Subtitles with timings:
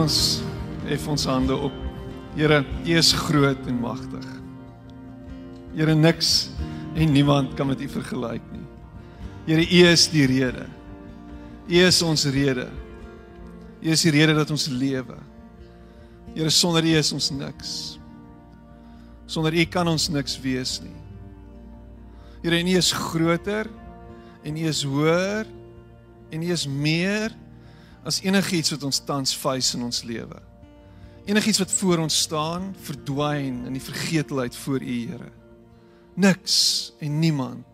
[0.00, 0.18] ons
[0.90, 1.74] eff ons hande op.
[2.36, 4.26] Here, U is groot en magtig.
[5.74, 6.50] Here, niks
[6.96, 8.64] en niemand kan met U vergelyk nie.
[9.48, 10.66] Here, U is die rede.
[11.68, 12.68] U is ons rede.
[13.80, 15.18] U is die rede dat ons lewe.
[16.34, 17.74] Here, sonder U is ons niks.
[19.30, 20.96] Sonder U kan ons niks wees nie.
[22.44, 23.68] Here, U is groter
[24.46, 25.46] en U is hoër
[26.30, 27.34] en U is meer
[28.06, 30.38] as enigiets wat ons tans face in ons lewe.
[31.28, 35.30] Enigiets wat voor ons staan, verdwyn in die vergetelheid voor U, Here.
[36.20, 37.66] Niks en niemand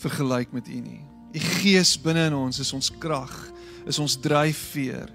[0.00, 1.02] vergelyk met U nie.
[1.34, 3.34] U Gees binne in ons is ons krag,
[3.86, 5.10] is ons dryfveer.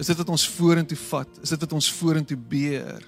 [0.00, 1.42] Is dit wat ons vorentoe vat?
[1.42, 3.02] Is dit wat ons vorentoe beer?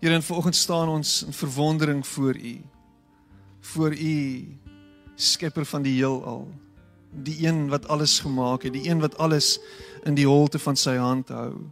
[0.00, 2.56] Here, in vanoggend staan ons in verwondering voor U.
[3.74, 4.18] Voor U,
[5.16, 6.48] Skepper van die heelal
[7.22, 9.58] die een wat alles gemaak het, die een wat alles
[10.04, 11.70] in die holte van sy hand hou.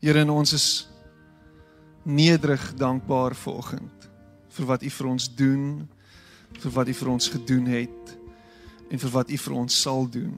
[0.00, 0.68] Here, ons is
[2.02, 4.08] nederig dankbaar vanoggend
[4.50, 5.66] vir wat U vir ons doen,
[6.58, 8.16] vir wat U vir ons gedoen het
[8.90, 10.34] en vir wat U vir ons sal doen.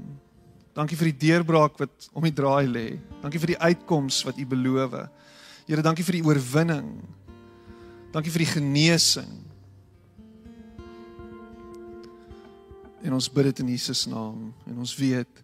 [0.76, 2.86] Dankie vir die deurbraak wat om die draai lê.
[3.22, 4.96] Dankie vir die uitkoms wat U beloof.
[5.68, 6.94] Here, dankie vir die oorwinning.
[8.12, 9.51] Dankie vir die genesing.
[13.02, 15.42] En ons bid dit in Jesus naam en ons weet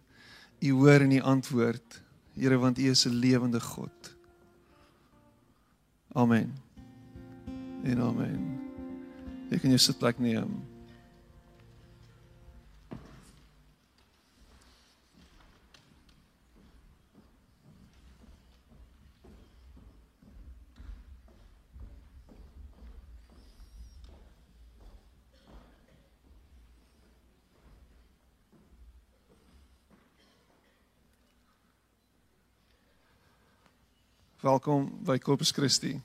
[0.59, 2.01] U hoor en U antwoord.
[2.35, 4.15] Here want U is 'n lewende God.
[6.13, 6.53] Amen.
[7.83, 8.59] En amen.
[9.51, 10.68] Ek kan jou sitplek neem.
[34.39, 35.97] Welkom by Corpus Christi.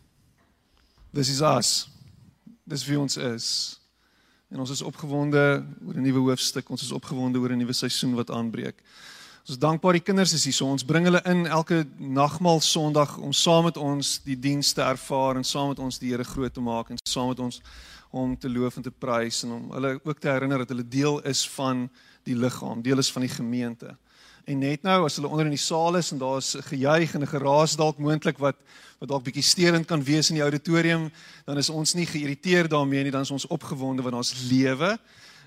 [1.15, 1.69] Dis is ons.
[2.67, 3.45] Dis wie ons is.
[4.51, 6.67] En ons is opgewonde oor 'n nuwe hoofstuk.
[6.71, 8.75] Ons is opgewonde oor 'n nuwe seisoen wat aanbreek.
[9.41, 10.53] Ons is dankbaar die kinders is hier.
[10.53, 14.83] So ons bring hulle in elke nagmaal Sondag om saam met ons die diens te
[14.83, 17.63] ervaar en saam met ons die Here groot te maak en saam met ons
[18.11, 21.23] om te loof en te prys en om hulle ook te herinner dat hulle deel
[21.23, 21.89] is van
[22.25, 23.97] die liggaam, deel is van die gemeente.
[24.45, 27.27] En net nou as hulle onder in die saal is en daar's gejuig en 'n
[27.27, 28.57] geraas dalk moontlik wat
[28.99, 31.11] wat dalk bietjie steurend kan wees in die auditorium,
[31.45, 34.99] dan is ons nie geïrriteerd daarmee nie, dan is ons opgewonde want ons lewe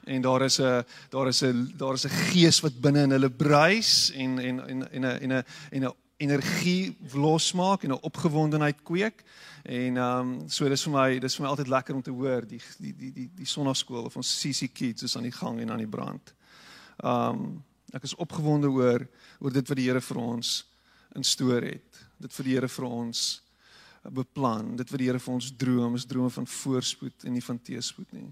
[0.03, 3.30] en daar is 'n daar is 'n daar is 'n gees wat binne in hulle
[3.30, 8.84] bruis en en en en 'n en 'n en 'n energie losmaak en 'n opgewondenheid
[8.84, 9.24] kweek.
[9.63, 12.47] En ehm um, so dis vir my dis vir my altyd lekker om te hoor
[12.47, 15.72] die die die die die sonnaskool of ons CC kids is aan die gang en
[15.72, 16.34] aan die brand.
[16.97, 17.63] Ehm um,
[17.96, 19.08] Ek is opgewonde oor
[19.40, 20.66] oor dit wat die Here vir ons
[21.16, 22.02] instoor het.
[22.20, 23.42] Dit vir die Here vir ons
[24.12, 24.75] beplan.
[24.75, 28.12] Dit wat die Here vir ons droom, is drome van voorspoed en nie van teëspoed
[28.18, 28.30] nie.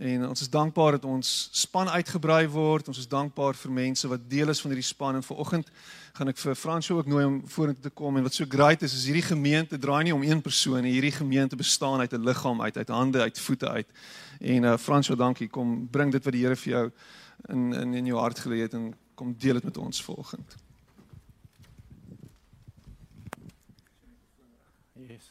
[0.00, 2.88] En ons is dankbaar dat ons span uitgebrei word.
[2.88, 5.68] Ons is dankbaar vir mense wat deel is van hierdie span en vanoggend
[6.16, 8.94] gaan ek vir Fransjo ook nooi om vorentoe te kom en wat so great is
[8.96, 10.94] is hierdie gemeente draai nie om een persoon nie.
[10.96, 13.88] Hierdie gemeente bestaan uit 'n liggaam uit, uit hande, uit voete uit.
[14.40, 15.48] En uh Fransjo, dankie.
[15.48, 16.90] Kom bring dit wat die Here vir jou
[17.42, 20.56] in in in jou hart gelê het en kom deel dit met ons volgend.
[24.92, 25.30] Yes.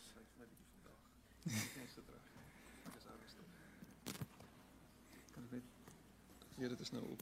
[6.59, 7.21] Ja, dit is nou ook.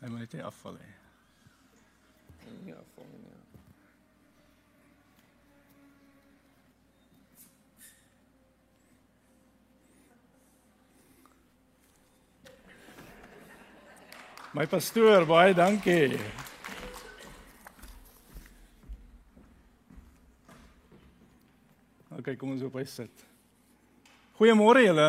[0.00, 0.86] Hy moet net afval hè.
[2.64, 3.28] Ja, volgende.
[3.28, 3.33] Ja.
[14.54, 16.14] My pastoor, baie dankie.
[22.14, 23.24] OK, kom ons op hy sit.
[24.38, 25.08] Goeiemôre julle.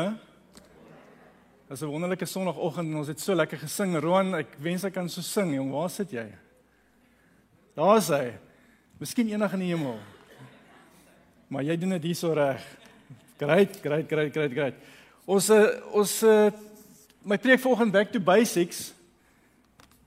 [1.67, 3.93] Dit is 'n wonderlike sonoggend en ons het so lekker gesing.
[4.01, 5.69] Roan, ek wens ek kan so sing, jong.
[5.71, 6.25] Waar sit jy?
[7.75, 8.33] Daar's hy.
[8.97, 9.99] Miskien eendag in die hemel.
[11.49, 12.65] Maar jy doen dit hierso reg.
[13.37, 14.75] Great, great, great, great, great.
[15.27, 16.51] Ons eh, ons eh,
[17.21, 18.94] my preek vanoggend back to basics.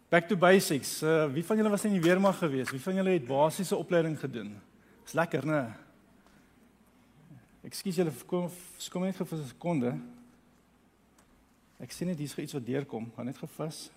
[0.08, 1.02] Back to basics.
[1.02, 2.70] Uh, wie van julle was in die weermag gewees?
[2.70, 4.54] Wie van julle het basiese opleiding gedoen?
[5.04, 5.66] Dis lekker, né?
[7.68, 8.48] Ekskuus julle kom
[8.88, 9.92] kom net vir 'n sekonde.
[11.78, 13.12] Ek sien net hier's iets wat deurkom.
[13.16, 13.90] Gaan net gefus.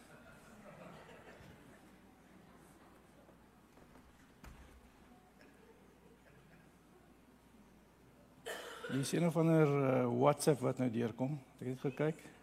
[8.91, 11.39] Hier is een of ander uh, WhatsApp wat nou deurkom.
[11.61, 12.40] Ek het gekyk.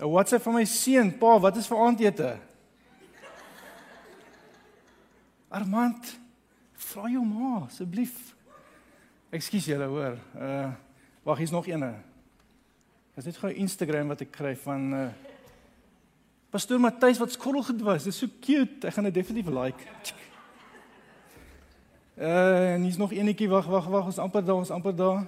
[0.00, 2.38] 'n WhatsApp van my seun, "Pa, wat is vir aandete?"
[5.48, 6.18] Armand,
[6.74, 8.34] vra jou ma asseblief.
[9.30, 10.18] Ekskuus julle hoor.
[10.38, 10.70] Uh
[11.22, 11.94] wag, hier's nog eene.
[13.14, 15.08] Dis net gou Instagram wat ek kry van uh
[16.50, 18.04] Pastoor Matthys wat skorrel gedwas.
[18.04, 18.86] Dis so cute.
[18.86, 20.14] Ek gaan dit definitief like.
[22.18, 23.50] Uh en hier's nog eenetjie.
[23.50, 24.04] Wag, wag, wag.
[24.10, 25.26] Ons amper daar, ons amper daar.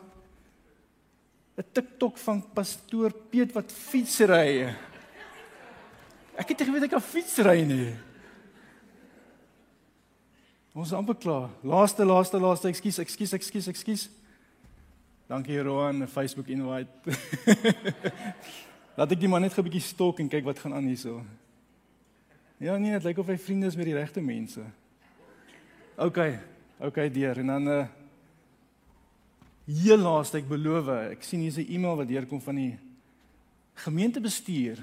[1.56, 4.75] 'n TikTok van pastoor Piet wat fietsry.
[6.34, 7.93] Ek het nie geweet ek kan fietsry nie.
[10.72, 11.50] Ons is amper klaar.
[11.60, 12.69] Laaste, laaste, laaste.
[12.69, 14.08] Ekskuus, ekskuus, ekskuus, ekskuus.
[15.28, 16.88] Dankie Roan, Facebook invite.
[18.96, 21.20] Laat ek die man net 'n bietjie stalk en kyk wat gaan aan hierso.
[22.58, 24.64] Ja nee, dit lyk of hy vriende is met die regte mense.
[25.96, 26.19] OK.
[26.81, 27.38] OK, deur.
[27.38, 27.87] En dan uh
[29.81, 32.79] heel laaste ek beloof, ek sien hier's 'n e-mail wat deurkom van die
[33.75, 34.79] gemeentebestuur.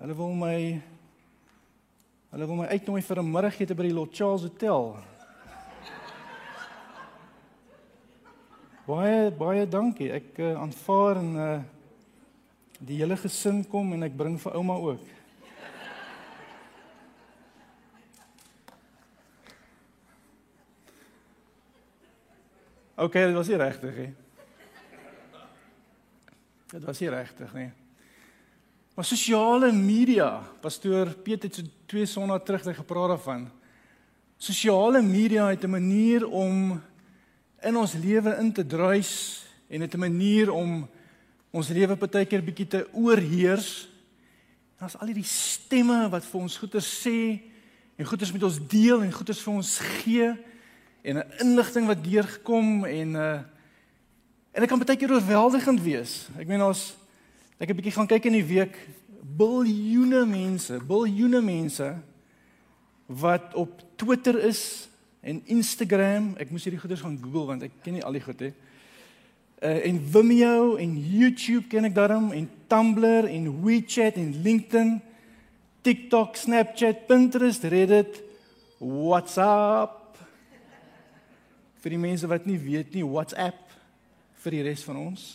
[0.00, 0.82] Hulle wil my
[2.30, 4.96] hulle wil my uitnooi vir 'n middagete by die Lot Charles Hotel.
[8.86, 10.12] Baie baie dankie.
[10.12, 11.62] Ek uh, aanvaar en uh
[12.78, 15.15] die hele gesin kom en ek bring vir ouma ook.
[22.96, 24.12] OK, dit was nie regtig nie.
[26.72, 27.68] Dit was nie regtig nie.
[28.96, 30.30] Maar sosiale media,
[30.64, 33.44] pastoor Piet het so twee sonna terug net gepraat daarvan.
[34.40, 36.80] Sosiale media het 'n manier om
[37.60, 40.88] in ons lewe in te druis en dit 'n manier om
[41.50, 43.88] ons lewe partykeer bietjie te oorheers.
[44.78, 47.42] Daar's al hierdie stemme wat vir ons goeie sê
[47.96, 50.36] en goeie met ons deel en goeie vir ons gee
[51.06, 53.38] en 'n inligting wat deurgekom en uh
[54.52, 56.28] en dit kan baie keer oorweldigend wees.
[56.38, 56.96] Ek meen ons
[57.58, 58.76] ek het 'n bietjie gaan kyk in die week
[59.36, 61.94] biljoene mense, biljoene mense
[63.06, 64.88] wat op Twitter is
[65.20, 66.34] en Instagram.
[66.38, 68.52] Ek moes hierdie goeders gaan Google want ek ken nie al die goed hè.
[69.62, 75.00] Uh en Vimeo en YouTube ken ek daarom en Tumblr en WeChat en LinkedIn,
[75.82, 78.22] TikTok, Snapchat, Pinterest, Reddit,
[78.78, 79.95] WhatsApp
[81.86, 83.60] vir die mense wat nie weet nie WhatsApp
[84.42, 85.26] vir die res van ons.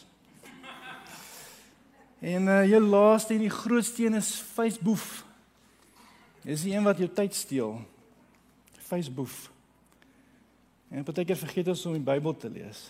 [2.19, 5.06] En uh jou laaste en die grootste een is Facebook.
[6.44, 7.80] Dis die een wat jou tyd steel.
[8.83, 9.31] Facebook.
[10.92, 12.89] En partykeer vergeet ons om die Bybel te lees.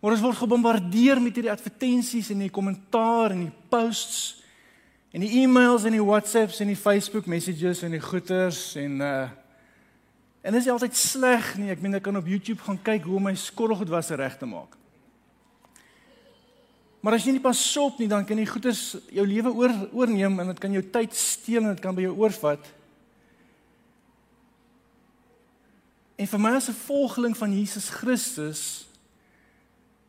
[0.00, 4.38] Maar ons word gebombardeer met hierdie advertensies en die kommentaar en die posts
[5.12, 9.26] en die e-mails en die WhatsApps en die Facebook messages en die goeters en uh
[10.46, 11.72] En dit is altyd sleg nie.
[11.74, 14.76] Ek meen ek kan op YouTube gaan kyk hoe my skorrelgoed was reg te maak.
[17.02, 18.82] Maar as jy nie pas op nie, dan kan jy goeders
[19.14, 22.14] jou lewe oor oorneem en dit kan jou tyd steel en dit kan by jou
[22.14, 22.70] oorvat.
[26.16, 28.86] En vir my as 'n volgeling van Jesus Christus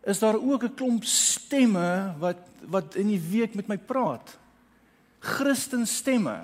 [0.06, 4.38] is daar ook 'n klomp stemme wat wat in die week met my praat.
[5.20, 6.42] Christen stemme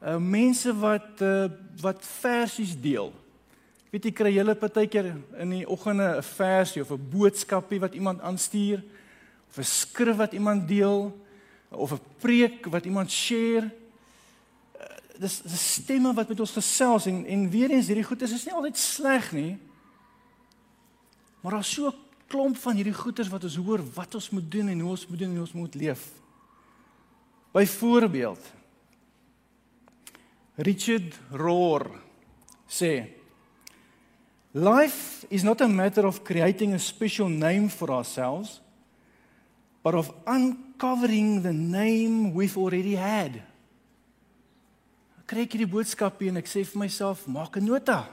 [0.00, 1.48] uh mense wat uh
[1.80, 3.12] wat versies deel.
[3.90, 5.10] Weet jy kry julle partykeer
[5.42, 8.82] in die oggende 'n versie of 'n boodskapie wat iemand aanstuur
[9.48, 11.12] of 'n skrif wat iemand deel
[11.68, 13.70] of 'n preek wat iemand share.
[14.80, 14.86] Uh,
[15.18, 18.44] dis dis stemme wat met ons gesels en en weer eens hierdie goed is is
[18.44, 19.58] nie altyd sleg nie.
[21.40, 21.94] Maar daar's so 'n
[22.26, 25.18] klomp van hierdie goeters wat ons hoor wat ons moet doen en hoe ons moet
[25.18, 26.08] doen en hoe ons moet leef.
[27.52, 28.59] Byvoorbeeld
[30.60, 31.88] Richard Rohr
[32.68, 33.08] sê
[34.52, 38.60] Life is not a matter of creating a special name for ourselves
[39.82, 43.40] but of uncovering the name we've already had.
[45.24, 48.04] Kry ek hierdie boodskap hier en ek sê vir myself, maak 'n nota.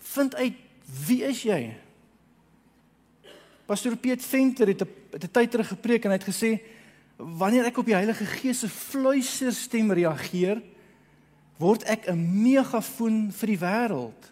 [0.00, 0.56] Vind uit
[1.06, 1.76] wie is jy?
[3.66, 6.60] Pastor Piet Venter het 'n tyd terug gepreek en hy het gesê
[7.16, 10.62] wanneer ek op die Heilige Gees se fluisterstem reageer,
[11.62, 14.30] word ek 'n megafoon vir die wêreld.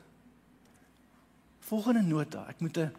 [1.71, 2.93] Volgende nota, ek moet 'n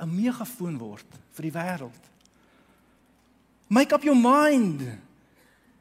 [0.00, 2.04] 'n megafoon word vir die wêreld.
[3.68, 4.82] Make up your mind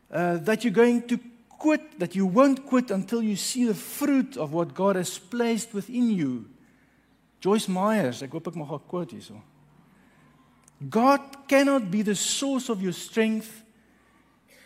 [0.10, 1.20] uh that you're going to
[1.58, 5.74] quit that you won't quit until you see the fruit of what God has placed
[5.74, 6.46] within you.
[7.42, 9.42] Joyce Myers, ek hoop ek mag haar quote hierso.
[10.90, 13.64] God cannot be the source of your strength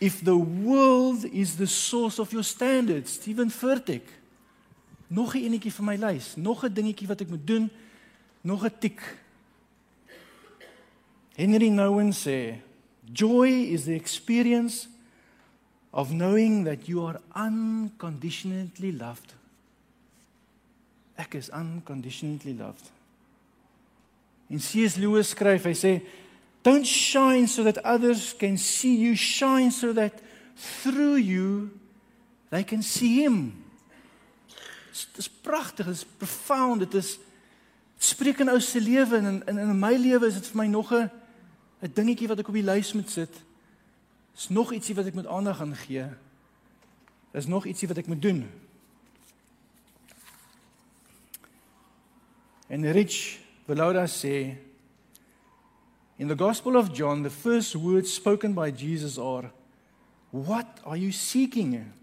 [0.02, 3.14] if the world is the source of your standards.
[3.14, 4.08] Steven Furtick.
[5.08, 7.70] Nog 'n enetjie vir my lys, nog 'n dingetjie wat ek moet doen,
[8.42, 9.18] nog 'n tik.
[11.36, 12.62] Henry Nouwen sê,
[13.14, 14.88] Joy is the experience
[15.92, 19.36] of knowing that you are unconditionally loved.
[21.16, 22.92] Ek is unconditionally loved.
[24.48, 24.96] En C.S.
[24.96, 26.02] Lewis skryf, hy sê,
[26.62, 30.22] "Don't shine so that others can see you, shine so that
[30.56, 31.70] through you
[32.50, 33.64] they can see him."
[34.92, 37.20] Dit is pragtig, dit is profound, dit is
[37.98, 40.92] spreek in ou se lewe en in in my lewe is dit vir my nog
[40.92, 41.10] 'n
[41.82, 43.34] 'n dingetjie wat ek op die lys moet sit.
[44.36, 46.06] Is nog ietsie wat ek moet aandag aan gee.
[47.34, 48.50] Is nog ietsie wat ek moet doen.
[52.68, 54.56] En Rich Velouda sê
[56.22, 59.50] In the Gospel of John, the first words spoken by Jesus are,
[60.30, 61.94] What are you seeking?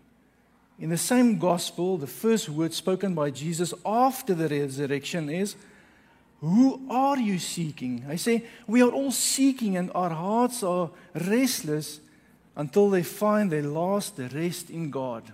[0.77, 5.55] In the same Gospel, the first words spoken by Jesus after the resurrection is,
[6.41, 8.07] Who are you seeking?
[8.09, 12.01] I say, We are all seeking, and our hearts are restless
[12.57, 15.33] until they find their last rest in God.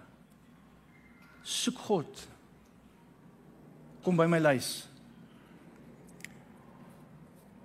[1.42, 2.06] Soek God.
[4.04, 4.88] Kom by my lys.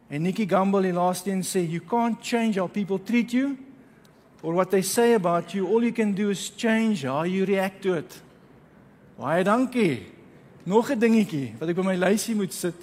[0.09, 3.55] En Nikki Gamble in laasteen sê you can't change how people treat you
[4.41, 7.81] or what they say about you all you can do is change how you react
[7.81, 8.21] to it.
[9.19, 10.07] Baie dankie.
[10.63, 12.81] Nog 'n dingetjie wat ek by my lysie moet sit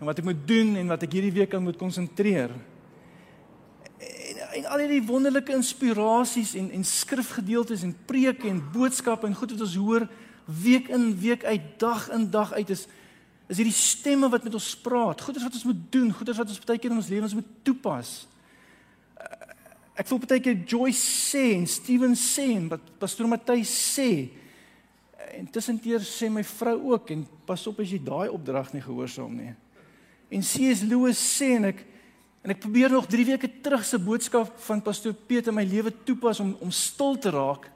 [0.00, 2.50] en wat ek moet doen en wat ek hierdie week aan moet konsentreer.
[3.98, 9.50] En, en al hierdie wonderlike inspirasies en en skrifgedeeltes en preke en boodskappe en goed
[9.50, 10.08] wat ons hoor
[10.46, 12.86] week in week uit dag in dag uit is
[13.50, 16.60] is hierdie stemme wat met ons praat, goeders wat ons moet doen, goeders wat ons
[16.62, 18.12] baie keer in ons lewens moet toepas.
[19.98, 24.10] Ek voel baie keer Joyce sê en Steven sê en wat pastoor Matthys sê.
[25.36, 29.34] En tussendeur sê my vrou ook en pas op as jy daai opdrag nie gehoorsaam
[29.34, 29.52] nie.
[30.30, 30.86] En C.S.
[30.86, 31.86] Lewis sê en ek
[32.40, 35.92] en ek probeer nog 3 weke terug se boodskap van pastoor Piet in my lewe
[36.06, 37.66] toepas om om stil te raak.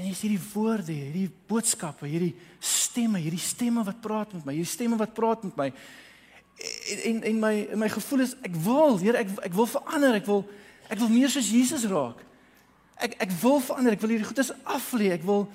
[0.00, 2.32] En jy sien die woorde, hierdie boodskappe, hierdie
[2.64, 5.66] stemme, hierdie stemme wat praat met my, hierdie stemme wat praat met my.
[6.94, 7.52] En en, en my
[7.82, 10.46] my gevoel is ek wil, Here, ek ek wil verander, ek wil
[10.88, 12.24] ek wil meer soos Jesus raak.
[12.96, 15.50] Ek ek wil verander, ek wil hierdie goedes aflê, ek wil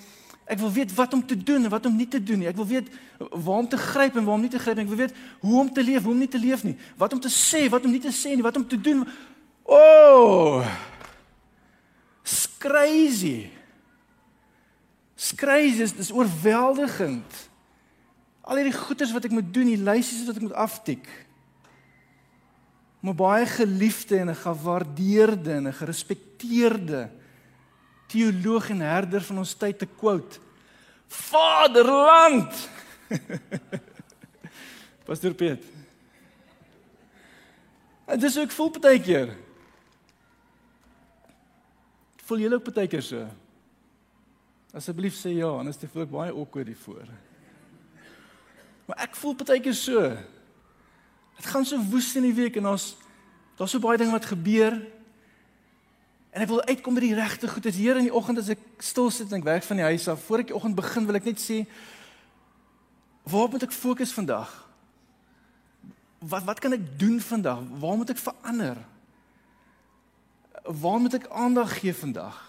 [0.46, 2.52] ek wil weet wat om te doen en wat om nie te doen nie.
[2.52, 4.86] Ek wil weet waar om te gryp en waar om nie te gryp nie.
[4.86, 6.76] Ek wil weet hoe om te leef, hoe om nie te leef nie.
[7.02, 9.02] Wat om te sê, wat om nie te sê nie, wat om te doen.
[9.66, 9.80] O!
[10.62, 10.76] Oh,
[12.66, 13.55] crazy.
[15.16, 17.38] Skryf is dis oorweldigend.
[18.46, 21.08] Al hierdie goeders wat ek moet doen, die lysies wat ek moet aftik.
[23.06, 27.10] 'n baie geliefde en 'n gewaardeerde en 'n gerespekteerde
[28.08, 30.40] teoloog en herder van ons tyd te quote.
[31.08, 32.70] Vaderland.
[35.06, 35.64] Pastor Piet.
[38.06, 39.38] En dis ook voel baie keer.
[42.26, 43.28] Voel jy ook baie keer so?
[44.76, 47.08] Asseblief sê ja, anders te voel ek baie awkward hiervoor.
[48.90, 50.02] Maar ek voel partykeer so.
[51.38, 52.92] Dit gaan so woes in die week en ons
[53.56, 54.76] daar's so baie dinge wat gebeur.
[56.36, 57.64] En ek wil uitkom by die regte goed.
[57.64, 60.08] Dis hier in die oggend as ek stil sit en ek werk van die huis
[60.12, 61.64] af, voor ek die oggend begin, wil ek net sê
[63.26, 64.52] waar moet ek fokus vandag?
[66.20, 67.64] Wat wat kan ek doen vandag?
[67.80, 68.84] Waar moet ek verander?
[70.68, 72.45] Waar moet ek aandag gee vandag?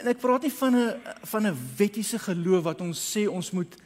[0.00, 3.76] En ek praat nie van 'n van 'n wettiese geloof wat ons sê ons moet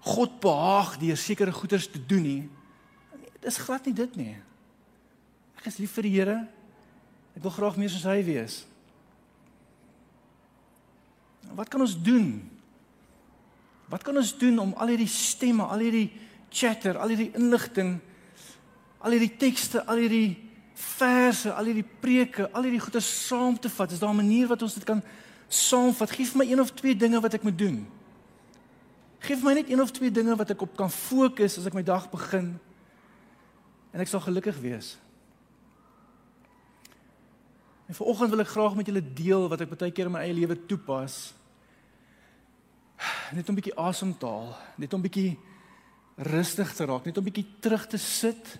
[0.00, 2.48] God behaag deur sekere goeders te doen nie.
[3.16, 4.36] Nee, dis glad nie dit nie.
[5.58, 6.48] Ek is lief vir die Here.
[7.36, 8.66] Ek wil graag meer soos hy wees.
[11.54, 12.50] Wat kan ons doen?
[13.90, 16.10] Wat kan ons doen om al hierdie stemme, al hierdie
[16.50, 17.98] chatter, al hierdie inligting,
[19.00, 20.36] al hierdie tekste, al hierdie
[20.74, 23.92] verse, al hierdie preke, al hierdie goeie saam te vat?
[23.92, 25.02] Is daar 'n manier wat ons dit kan
[25.50, 26.14] saamvat.
[26.14, 27.82] Geef my een of twee dinge wat ek moet doen.
[29.20, 31.82] Geef my net een of twee dinge wat ek op kan fokus as ek my
[31.84, 32.54] dag begin.
[33.90, 34.94] En ek sal gelukkig wees.
[37.90, 40.36] En vanoggend wil ek graag met julle deel wat ek baie keer in my eie
[40.36, 41.34] lewe toepas.
[43.34, 45.38] Net om 'n bietjie asem te haal, net om bietjie
[46.16, 48.58] rustig te raak, net om bietjie terug te sit.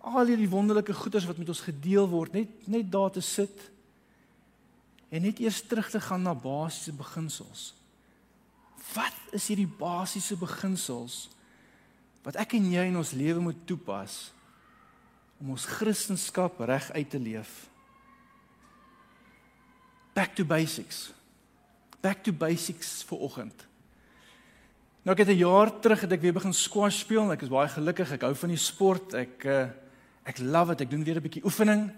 [0.00, 3.71] Al hierdie wonderlike goeders wat met ons gedeel word, net net daar te sit
[5.12, 7.72] en net eers terug te gaan na basiese beginsels.
[8.94, 11.28] Wat is hierdie basiese beginsels
[12.22, 14.30] wat ek en jy in ons lewe moet toepas
[15.42, 17.52] om ons kristendom reg uit te leef?
[20.16, 21.10] Back to basics.
[22.00, 23.66] Back to basics vir oggend.
[25.02, 27.48] Nou ek het 'n jaar terug het ek weer begin squash speel en ek is
[27.48, 28.12] baie gelukkig.
[28.12, 29.14] Ek hou van die sport.
[29.14, 29.68] Ek uh,
[30.22, 30.86] Ek love dit.
[30.86, 31.90] Ek doen weer 'n bietjie oefening.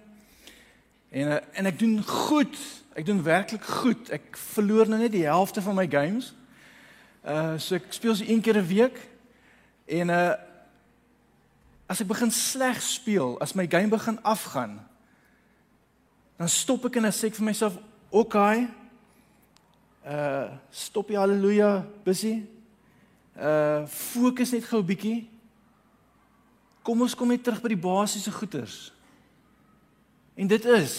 [1.14, 2.56] En uh, en ek doen goed.
[2.99, 4.09] Ek doen werklik goed.
[4.11, 6.33] Ek verloor nou net die helfte van my games.
[7.23, 8.99] Uh so ek speel so een keer 'n week.
[9.87, 10.35] En uh
[11.87, 14.80] as ek begin sleg speel, as my game begin afgaan,
[16.37, 17.76] dan stop ek en ek sê vir myself,
[18.11, 18.38] "Oké.
[18.38, 18.68] Okay,
[20.06, 22.42] uh stop jy haleluja, busy.
[23.38, 25.28] Uh fokus net gou 'n bietjie.
[26.83, 28.93] Kom ons kom net terug by die basiese goeders.
[30.35, 30.95] En dit is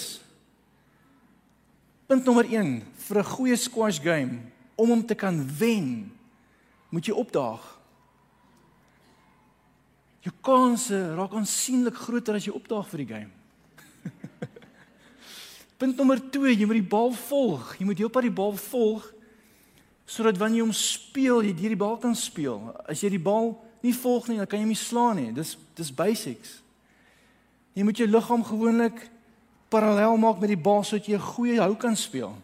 [2.06, 4.40] punt nommer 1 vir 'n goeie squash game
[4.76, 6.12] om hom te kan wen,
[6.90, 7.64] moet jy opdaag.
[10.20, 13.32] Jou kanse raak aansienlik groter as jy opdaag vir die game.
[15.80, 17.76] Punt nommer 2, jy moet die bal volg.
[17.78, 19.12] Jy moet heelpad die bal volg
[20.06, 22.70] sodat wanneer jy hom speel, jy hierdie bal kan speel.
[22.86, 25.32] As jy die bal nie volg nie, dan kan jy hom nie slaan nie.
[25.34, 26.62] Dis dis basics.
[27.74, 29.02] Jy moet jou liggaam gewoonlik
[29.70, 32.36] parallel maak met die bal sodat jy 'n goeie hou kan speel.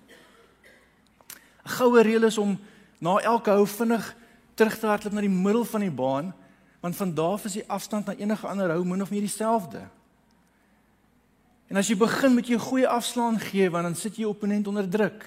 [1.66, 2.60] 'n Goue reël is om
[3.00, 4.16] na elke hou vinnig
[4.56, 6.34] terug te hardloop na die middel van die baan,
[6.80, 9.88] want van daar is die afstand na enige ander hou min of meer dieselfde.
[11.72, 14.68] En as jy begin met jou goeie afslaan gee, want dan sit jy jou opponent
[14.68, 15.24] onder druk.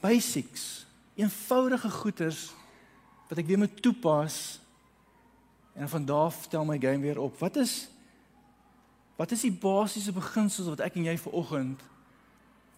[0.00, 2.50] Basics, eenvoudige goeders
[3.28, 4.58] wat ek weer moet toepas.
[5.74, 7.38] En van daar af tel my game weer op.
[7.38, 7.88] Wat is
[9.16, 11.82] wat is die basiese beginsels wat ek en jy vanoggend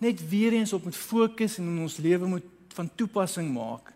[0.02, 3.92] net weer eens op moet fokus en in ons lewe moet van toepassing maak?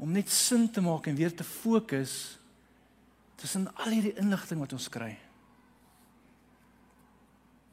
[0.00, 2.38] Om net sin te maak en weer te fokus
[3.38, 5.12] tussen al hierdie inligting wat ons kry.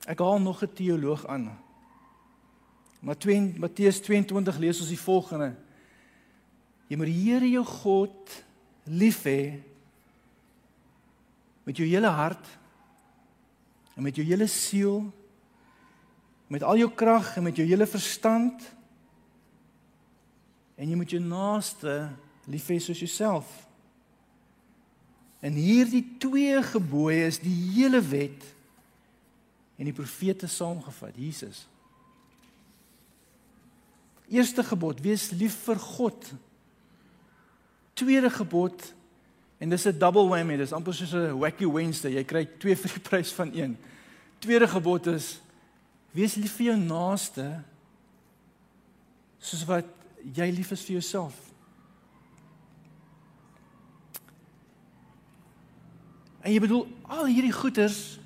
[0.07, 1.57] Ek haal nog 'n teoloog aan.
[2.99, 5.55] Maar 2 Matteus 22 lees ons die volgende.
[6.87, 8.43] Jy moet die Here jou God
[8.83, 9.59] lief hê
[11.63, 12.47] met jou hele hart
[13.97, 15.01] en met jou hele siel
[16.47, 18.63] met al jou krag en met jou hele verstand
[20.77, 21.95] en jy moet jou naaste
[22.47, 23.47] lief hê soos jouself.
[25.41, 28.45] En hierdie twee gebooie is die hele wet
[29.77, 31.65] en die profete saamgevat, Jesus.
[34.29, 36.31] Eerste gebod: wees lief vir God.
[37.97, 38.93] Tweede gebod
[39.57, 42.91] en dis 'n double whammy, dis amper soos 'n wacky Wednesday, jy kry twee vir
[42.93, 43.77] die prys van een.
[44.39, 45.41] Tweede gebod is
[46.11, 47.63] wees lief vir jou naaste
[49.39, 49.85] soos wat
[50.33, 51.35] jy lief is vir jouself.
[56.41, 58.19] En jy bedoel al hierdie goeders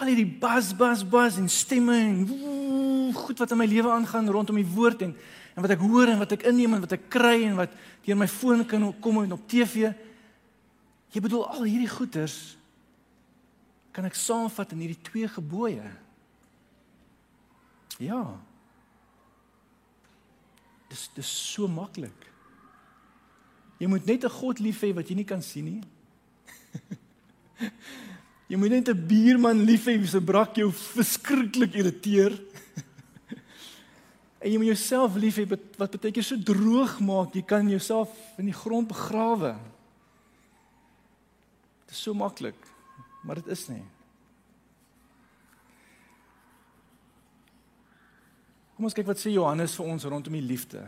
[0.00, 4.30] al hierdie bas bas bas en stemme en woe, goed wat in my lewe aangaan
[4.30, 5.14] rondom die woord en
[5.56, 7.72] en wat ek hoor en wat ek inneem en wat ek kry en wat
[8.06, 9.90] deur my foon kan kom en op TV.
[11.10, 12.56] Jy bedoel al hierdie goeters
[13.90, 15.86] kan ek saamvat in hierdie twee gebooie.
[17.98, 18.22] Ja.
[20.90, 22.28] Dis dis so maklik.
[23.80, 25.82] Jy moet net 'n God lief hê wat jy nie kan sien nie.
[28.50, 32.32] Jy moet net 'n buurman lief hê wie se brak jou verskriklik irriteer.
[34.42, 38.10] en jy moet jouself lief hê wat baie keer so droog maak, jy kan jouself
[38.38, 39.54] in die grond begrawe.
[41.90, 42.66] Dit is so maklik,
[43.26, 43.82] maar dit is nie.
[48.76, 50.84] Kom ons kyk wat sê Johannes vir ons rondom die liefde.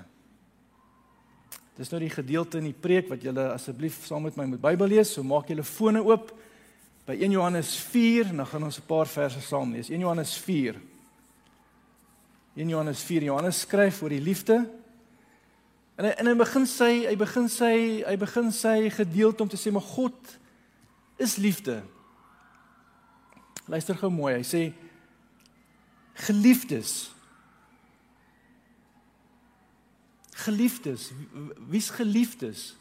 [1.75, 4.93] Dis nou die gedeelte in die preek wat julle asseblief saam met my moet Bybel
[4.93, 6.31] lees, so maak julle fone oop
[7.09, 9.91] by 1 Johannes 4 en dan gaan ons 'n paar verse saam lees.
[9.91, 10.79] 1 Johannes 4.
[12.55, 13.23] 1 Johannes 4.
[13.25, 14.71] Johannes skryf oor die liefde.
[15.99, 19.59] En hy en hy begin sy hy begin sy hy begin sy gedeelte om te
[19.59, 20.39] sê maar God
[21.17, 21.83] is liefde.
[23.67, 24.35] Luister gou mooi.
[24.41, 24.63] Hy sê
[26.27, 27.13] geliefdes.
[30.43, 31.11] Geliefdes.
[31.71, 32.73] Wie's geliefdes?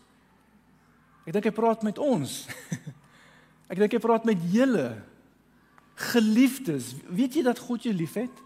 [1.27, 2.43] Ek dink hy praat met ons.
[3.71, 4.89] Ek dink hy praat met julle
[6.11, 6.95] geliefdes.
[7.07, 8.41] Weet jy dat God jou liefhet?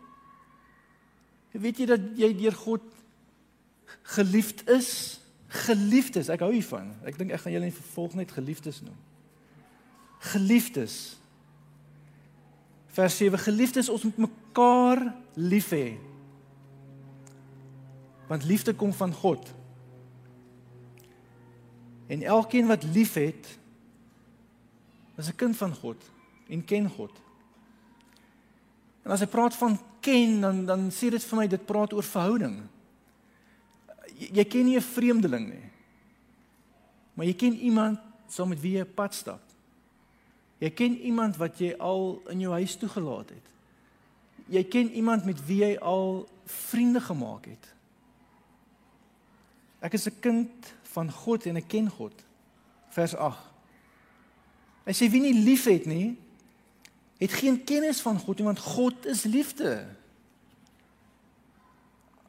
[1.55, 2.83] Weet jy dat jy deur God
[4.15, 4.89] geliefd is?
[5.65, 6.89] Geliefdes, ek hou hiervan.
[7.07, 8.97] Ek dink ek gaan julle in vervolg net geliefdes noem.
[10.19, 11.19] Geliefdes.
[12.87, 15.97] Vers 7: Geliefdes, ons moet mekaar lief hê.
[18.27, 19.53] Want liefde kom van God.
[22.07, 23.57] En elkeen wat liefhet,
[25.15, 26.11] is 'n kind van God
[26.47, 27.11] en ken God.
[29.03, 32.03] En as hy praat van ken, dan dan sê dit vir my dit praat oor
[32.03, 32.67] verhouding.
[34.17, 35.69] Jy, jy ken nie 'n vreemdeling nie.
[37.13, 39.41] Maar jy ken iemand saam met wie jy pad stap.
[40.63, 43.51] Jy ken iemand wat jy al in jou huis toegelaat het.
[44.47, 47.73] Jy ken iemand met wie jy al vriende gemaak het.
[49.81, 52.23] Ek is 'n kind van God en ek ken God.
[52.89, 53.37] Vers 8.
[54.85, 56.17] Hy sê wie nie liefhet nie,
[57.17, 59.87] het geen kennis van God nie want God is liefde.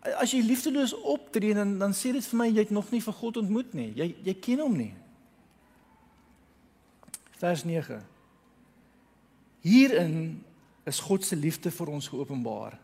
[0.00, 3.12] As jy liefdeloos optree dan dan sê dit vir my jy het nog nie vir
[3.12, 3.92] God ontmoet nie.
[3.94, 4.94] Jy jy ken hom nie.
[7.36, 8.15] Vers 9.
[9.66, 10.44] Hierin
[10.86, 12.76] is God se liefde vir ons geopenbaar.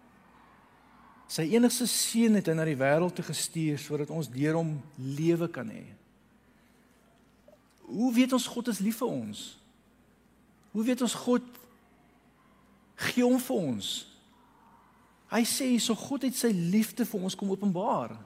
[1.31, 5.49] Sy enigste seun het hy na die wêreld toe gestuur sodat ons deur hom lewe
[5.53, 5.85] kan hê.
[7.87, 9.45] Hoe weet ons God is lief vir ons?
[10.73, 11.47] Hoe weet ons God
[13.13, 13.93] gee hom vir ons?
[15.33, 18.17] Hy sê so God het sy liefde vir ons kom openbaar.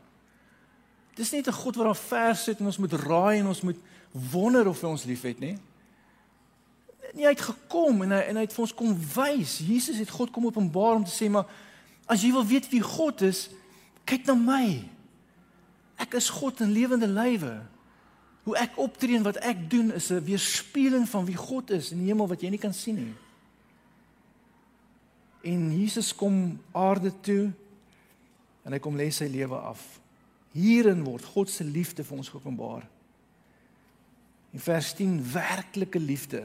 [1.16, 3.78] Dis nie 'n God wat daar ver sit en ons moet raai en ons moet
[4.32, 5.56] wonder of hy ons liefhet nie
[7.16, 9.56] nie hy het gekom en hy en hy het vir ons kom wys.
[9.64, 11.48] Jesus het God kom openbaar om te sê maar
[12.06, 13.48] as jy wil weet wie God is,
[14.06, 14.66] kyk na my.
[15.98, 17.54] Ek is God in lewende lywe.
[18.46, 21.98] Hoe ek optree en wat ek doen is 'n weerspieëling van wie God is in
[21.98, 23.14] die hemel wat jy nie kan sien nie.
[25.42, 27.52] En Jesus kom aarde toe
[28.64, 30.00] en hy kom lê sy lewe af.
[30.52, 32.86] Hierin word God se liefde vir ons geopenbaar.
[34.52, 36.44] In vers 10 werklike liefde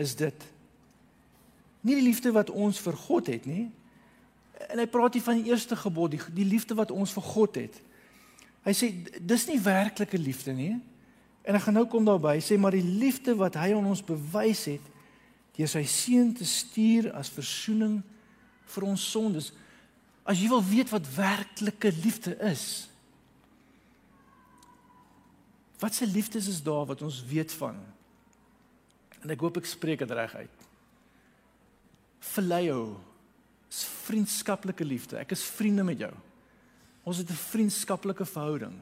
[0.00, 0.48] is dit
[1.82, 3.66] nie die liefde wat ons vir God het nie.
[4.70, 7.58] En hy praat hier van die eerste gebod, die, die liefde wat ons vir God
[7.58, 7.80] het.
[8.62, 10.76] Hy sê dis nie werklike liefde nie.
[11.42, 14.68] En ek gaan nou kom daarby sê maar die liefde wat hy aan ons bewys
[14.70, 14.90] het
[15.52, 17.98] deur sy seun te stuur as verzoening
[18.72, 19.50] vir ons sondes.
[20.24, 22.86] As jy wil weet wat werklike liefde is.
[25.82, 27.76] Wat se liefdes is daar wat ons weet van?
[29.22, 30.68] En ek hoop ek spreek dit reg uit.
[32.22, 33.00] Phileo
[33.70, 35.18] is vriendskaplike liefde.
[35.22, 36.12] Ek is vriende met jou.
[37.02, 38.78] Ons het 'n vriendskaplike verhouding.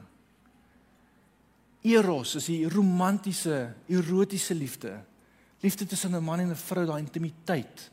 [1.81, 5.03] Eros is die romantiese, erotiese liefde.
[5.61, 7.91] Liefde tussen 'n man en 'n vrou, daai intimiteit.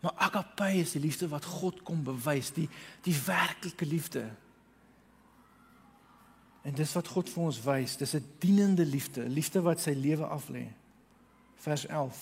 [0.00, 2.68] Maar agape is die liefde wat God kom bewys, die
[3.02, 4.30] die werklike liefde.
[6.62, 10.26] En dis wat God vir ons wys, dis 'n dienende liefde, liefde wat sy lewe
[10.26, 10.72] aflê
[11.62, 12.20] vers 11.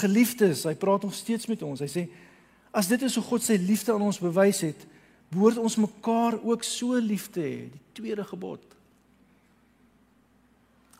[0.00, 1.82] Geliefdes, hy praat nog steeds met ons.
[1.84, 2.04] Hy sê
[2.74, 4.80] as dit is hoe God sy liefde aan ons bewys het,
[5.30, 8.62] behoort ons mekaar ook so lief te hê, die tweede gebod.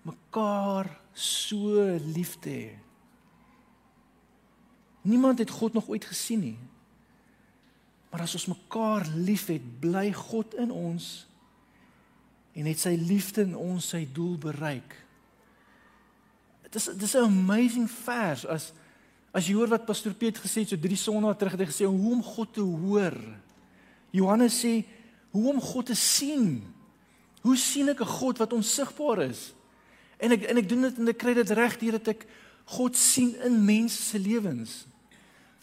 [0.06, 1.82] Mekaar so
[2.14, 2.70] lief te hê.
[5.04, 6.58] Niemand het God nog ooit gesien nie.
[8.10, 11.26] Maar as ons mekaar liefhet, bly God in ons
[12.54, 14.94] en het sy liefde in ons sy doel bereik.
[16.74, 18.72] Dis dis 'n amazing vers as
[19.32, 21.86] as jy hoor wat pastoor Piet gesê het so 3 sonnae terug het hy gesê
[21.86, 23.14] hoe om God te hoor.
[24.10, 24.84] Johannes sê
[25.30, 26.62] hoe om God te sien.
[27.42, 29.54] Hoe sien ek 'n God wat onsigbaar is?
[30.18, 32.26] En ek en ek doen dit en ek kry dit reg deurdat ek
[32.64, 34.86] God sien in mense se lewens.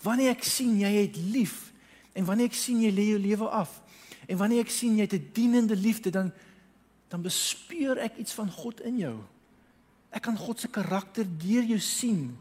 [0.03, 1.73] Wanneer ek sien jy het lief
[2.13, 3.81] en wanneer ek sien jy lê jou lewe af
[4.27, 6.31] en wanneer ek sien jy het 'n dienende liefde dan
[7.07, 9.19] dan bespeur ek iets van God in jou.
[10.11, 12.31] Ek kan God se karakter deur jou sien.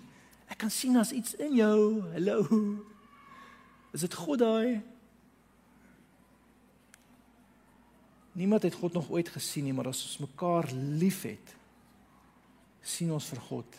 [0.51, 2.01] Ek kan sien as iets in jou.
[2.17, 2.47] Hallo.
[3.95, 4.81] Is dit God daai?
[8.33, 11.55] Niemand het God nog ooit gesien nie, maar as ons mekaar liefhet,
[12.83, 13.79] sien ons vir God.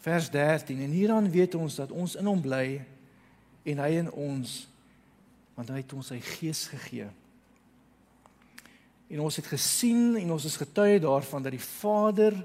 [0.00, 2.80] Vers 13 en hieraan weet ons dat ons in hom bly
[3.68, 4.62] en hy in ons
[5.58, 7.10] want hy het ons sy gees gegee.
[9.10, 12.36] En ons het gesien en ons is getuie daarvan dat die Vader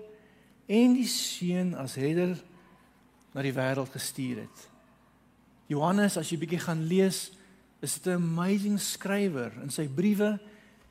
[0.65, 2.33] en die Seun as redder
[3.35, 4.63] na die wêreld gestuur het.
[5.69, 7.31] Johannes, as jy bietjie gaan lees,
[7.81, 10.39] is dit 'n amazing skrywer in sy briewe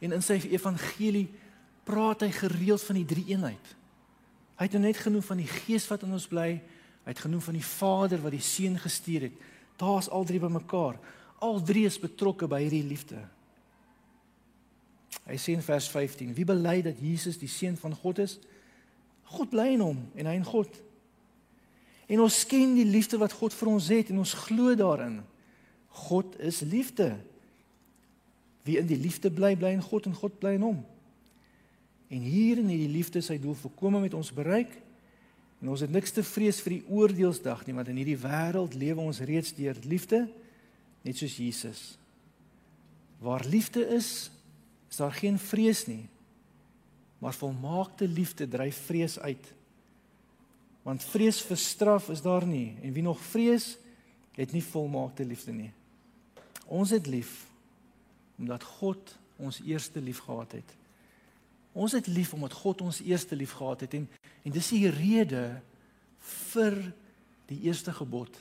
[0.01, 1.29] en in sy evangelie
[1.85, 3.67] praat hy gereeld van die drie eenheid.
[4.57, 6.63] Hy het nou net genoem van die Gees wat in ons bly,
[7.05, 9.33] hy het genoem van die Vader wat die Seun gestuur het.
[9.77, 10.99] Daar's al drie bymekaar.
[11.41, 13.19] Al drie is betrokke by hierdie liefde.
[15.25, 18.39] Hy sê in vers 15: Wie bely dat Jesus die seun van God is?
[19.35, 20.71] God bly in hom en hy in God.
[22.11, 25.23] En ons ken die liefde wat God vir ons het en ons glo daarin.
[26.09, 27.15] God is liefde.
[28.65, 30.83] Wie in die liefde bly, bly in God en God bly in hom.
[32.13, 34.73] En hier in hierdie liefde sy doel volkome met ons bereik.
[35.63, 39.01] En ons het niks te vrees vir die oordeelsdag nie, want in hierdie wêreld lewe
[39.01, 40.27] ons reeds deur liefde,
[41.07, 41.83] net soos Jesus.
[43.25, 44.29] Waar liefde is,
[44.95, 46.07] is daar geen vrees nie.
[47.19, 49.53] Maar volmaakte liefde dryf vrees uit.
[50.87, 53.75] Want vrees vir straf is daar nie en wie nog vrees,
[54.37, 55.73] het nie volmaakte liefde nie.
[56.67, 57.47] Ons het lief
[58.39, 60.77] omdat God ons eerste lief gehad het.
[61.73, 64.09] Ons het lief omdat God ons eerste lief gehad het en
[64.45, 65.63] en dis die rede
[66.53, 66.75] vir
[67.49, 68.37] die eerste gebod.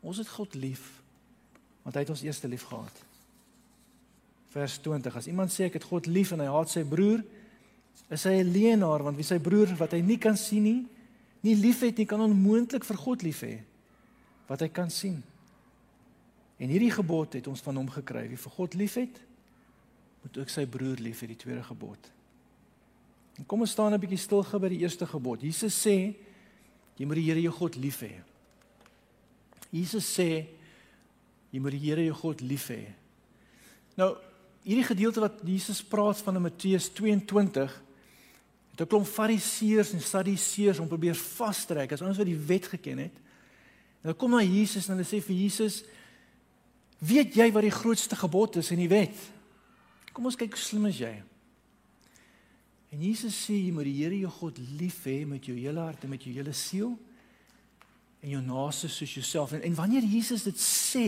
[0.00, 1.02] Ons het God lief
[1.82, 3.11] want hy het ons eerste lief gehad.
[4.52, 5.16] Vers 20.
[5.16, 7.22] As iemand sê ek het God lief en hy haat sy broer,
[8.12, 10.86] is hy 'n leienaar want wie sy broer wat hy nie kan sien nie,
[11.40, 13.62] nie liefhet nie, kan onmoontlik vir God lief hê
[14.48, 15.22] wat hy kan sien.
[16.60, 18.28] En hierdie gebod het ons van hom gekry.
[18.28, 19.20] Wie vir God liefhet,
[20.22, 22.10] moet ook sy broer lief hê, die tweede gebod.
[23.38, 25.40] En kom ons staan 'n bietjie stil gou by die eerste gebod.
[25.40, 26.14] Jesus sê
[26.98, 28.20] jy moet die Here jou God lief hê.
[29.70, 30.46] Jesus sê
[31.50, 32.92] jy moet die Here jou God lief hê.
[33.96, 34.16] Nou,
[34.62, 37.82] hierdie gedeelte wat Jesus praat van in Matteus 22
[38.72, 42.98] het 'n klomp fariseërs en sadduseërs om probeer vastrek as ons wat die wet geken
[42.98, 43.14] het.
[44.02, 45.84] En dan kom na Jesus en hulle sê vir Jesus:
[46.98, 49.14] "Weet jy wat die grootste gebod is in die wet?"
[50.12, 51.22] Kom ons kyk hoe slim is jy.
[52.92, 56.04] En Jesus sê jy moet die Here jou God lief hê met jou hele hart
[56.04, 56.98] en met jou hele siel
[58.20, 59.52] en jou naaste soos jouself.
[59.52, 61.06] En, en wanneer Jesus dit sê,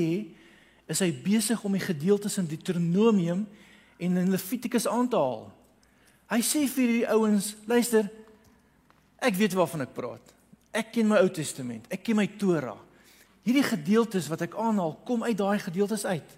[0.90, 3.44] is hy besig om die gedeeltes in Deuteronomium
[3.98, 5.46] en in Levitikus aan te haal.
[6.32, 8.08] Hy sê vir hierdie ouens, luister,
[9.24, 10.32] ek weet waarvan ek praat.
[10.74, 11.86] Ek ken my Ou Testament.
[11.92, 12.78] Ek ken my Torah.
[13.44, 16.36] Hierdie gedeeltes wat ek aanhaal, kom uit daai gedeeltes uit.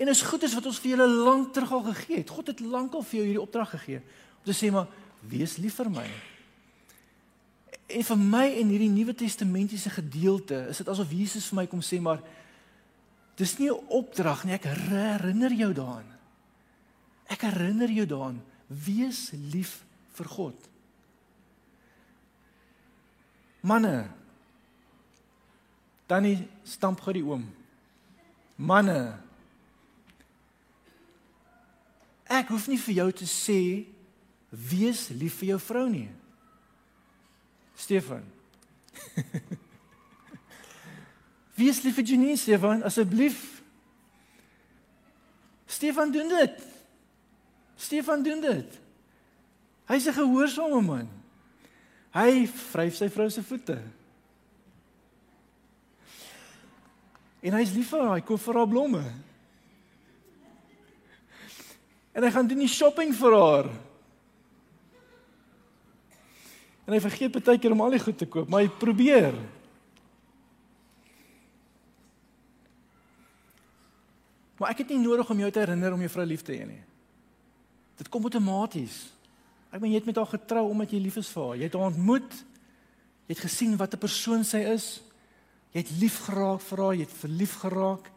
[0.00, 2.32] En is goed is wat ons vir julle lank terug al gegee het.
[2.32, 4.88] God het lankal vir jou hierdie opdrag gegee om te sê maar
[5.28, 6.06] wees lief vir my.
[7.92, 11.82] En vir my in hierdie Nuwe Testamentiese gedeelte is dit asof Jesus vir my kom
[11.84, 12.22] sê maar
[13.40, 16.08] dis nie 'n opdrag nie, ek herinner jou daaraan.
[17.26, 20.68] Ek herinner jou daaraan, wees lief vir God.
[23.60, 24.10] Manne.
[26.06, 27.44] Tannie stamp gou die oom.
[28.56, 29.18] Manne.
[32.24, 33.86] Ek hoef nie vir jou te sê
[34.48, 36.10] wees lief vir jou vrou nie.
[37.74, 38.24] Stefan.
[41.60, 43.60] wees lief vir Jenny, Stefan, asseblief.
[45.70, 46.62] Stefan doen dit.
[47.76, 48.78] Stefan doen dit.
[49.90, 51.08] Hy's 'n gehoorsame man.
[52.14, 53.78] Hy vryf sy vrou se voete.
[57.40, 59.04] En hy's lief vir haar, hy koop vir haar blomme.
[62.12, 63.70] En hy gaan doen die shopping vir haar.
[66.86, 69.34] En hy vergeet baie keer om al die goed te koop, maar hy probeer.
[74.60, 76.66] Maar ek het nie nodig om jou te herinner om jou vrou lief te hê
[76.68, 76.82] nie.
[77.96, 79.06] Dit kom outomaties.
[79.72, 81.56] Ek meen jy het met haar getrou omdat jy lief is vir haar.
[81.56, 82.36] Jy het haar ontmoet.
[83.24, 85.00] Jy het gesien wat 'n persoon sy is.
[85.72, 88.10] Jy het lief geraak vir haar, jy het verlief geraak.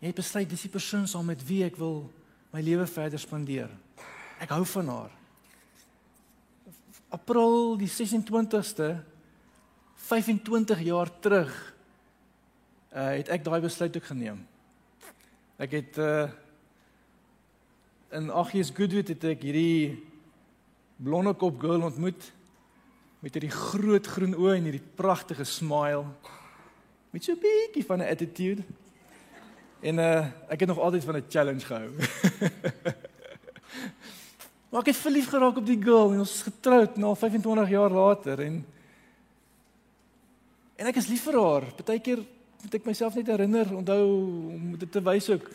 [0.00, 2.10] Jy het besluit dis die persoon saam met wie ek wil
[2.52, 3.70] my lewe verder spandeer.
[4.40, 5.10] Ek hou van haar.
[7.10, 9.04] April die 26ste
[9.96, 11.74] 25 jaar terug
[12.90, 14.49] uh het ek daai besluit ook geneem.
[15.60, 16.30] Ek het uh
[18.10, 20.00] in Aggies Goodwood het ek hierdie
[20.98, 22.24] blonde kop girl ontmoet
[23.22, 26.08] met hierdie groot groen oë en hierdie pragtige smile
[27.12, 28.64] met so 'n bietjie van 'n attitude.
[29.84, 31.92] En uh ek het nog altyd van 'n challenge gehou.
[34.70, 37.90] Maar ek het verlief geraak op die girl en ons is getroud nou 25 jaar
[37.90, 38.66] later en
[40.76, 41.64] en ek is lief vir haar.
[41.76, 42.24] Partykeer
[42.62, 44.04] moet ek myself net herinner, onthou
[44.54, 45.48] om dit te wys ook.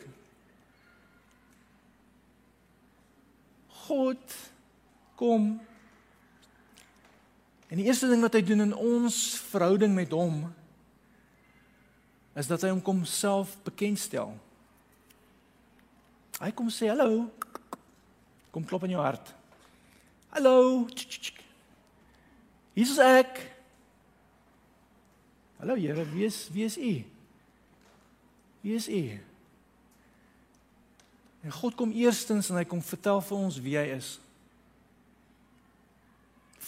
[3.86, 4.38] God
[5.16, 5.56] kom
[7.76, 9.16] En die eerste ding wat hy doen in ons
[9.50, 10.46] verhouding met hom
[12.40, 14.34] is dat hy hom kom self bekendstel.
[16.40, 17.26] Hy kom sê hallo.
[18.52, 19.32] Kom klop in jou hart.
[20.36, 20.86] Hallo.
[22.76, 23.40] Hier is ek.
[25.60, 27.04] Hallo Here, wie is wie is u?
[28.62, 29.20] Wie is u?
[31.42, 34.16] En God kom eerstens en hy kom vertel vir ons wie hy is.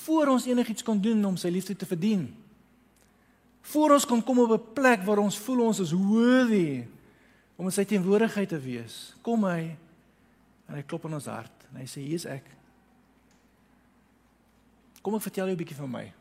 [0.06, 2.28] Voor ons enigiets kon doen om sy liefde te verdien.
[3.74, 6.86] Voor ons kon kom op 'n plek waar ons voel ons is worthy
[7.58, 9.16] om in sy teenwoordigheid te wees.
[9.22, 9.76] Kom hy
[10.68, 12.46] en hy klop in ons hart en hy sê hier's ek.
[15.02, 16.17] Kom ek vertel jou 'n bietjie van my.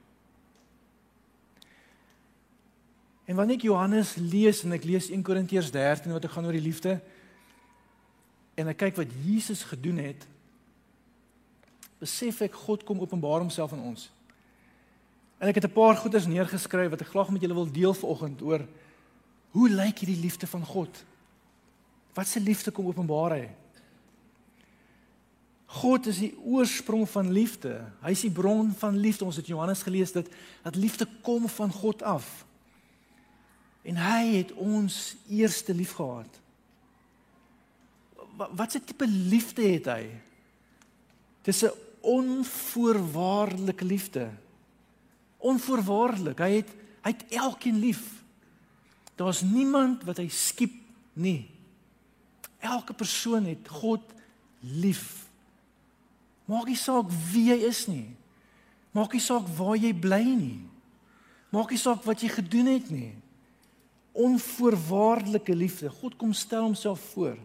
[3.26, 6.62] En wanneer ek Johannes lees en ek lees 1 Korintiërs 13 wat gaan oor die
[6.62, 7.00] liefde
[8.56, 10.22] en ek kyk wat Jesus gedoen het,
[12.00, 14.06] besef ek God kom openbaar homself aan ons.
[15.36, 18.42] En ek het 'n paar goeders neergeskryf wat ek graag met julle wil deel vanoggend
[18.42, 18.66] oor
[19.50, 21.04] hoe lyk hierdie liefde van God?
[22.14, 23.50] Wat se liefde kom openbaar hy?
[25.66, 27.92] God is die oorsprong van liefde.
[28.00, 29.24] Hy is die bron van liefde.
[29.24, 30.28] Ons het Johannes gelees dat
[30.62, 32.45] dat liefde kom van God af.
[33.86, 36.40] En hy het ons eerste liefgehad.
[38.36, 40.10] Wat wat 'n tipe liefde het hy?
[41.42, 41.70] Dis 'n
[42.00, 44.30] onvoorwaardelike liefde.
[45.36, 46.38] Onvoorwaardelik.
[46.38, 46.70] Hy het
[47.02, 48.22] hy het elkeen lief.
[49.14, 50.74] Daar's niemand wat hy skiep
[51.12, 51.50] nie.
[52.58, 54.02] Elke persoon het God
[54.60, 55.28] lief.
[56.44, 58.10] Maak nie saak wie jy is nie.
[58.90, 60.60] Maak nie saak waar jy bly nie.
[61.50, 63.14] Maak nie saak wat jy gedoen het nie.
[64.16, 65.90] Onvoorwaardelike liefde.
[66.00, 67.36] God kom stel homself voor.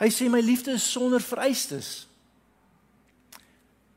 [0.00, 2.04] Hy sê my liefde is sonder vereistes.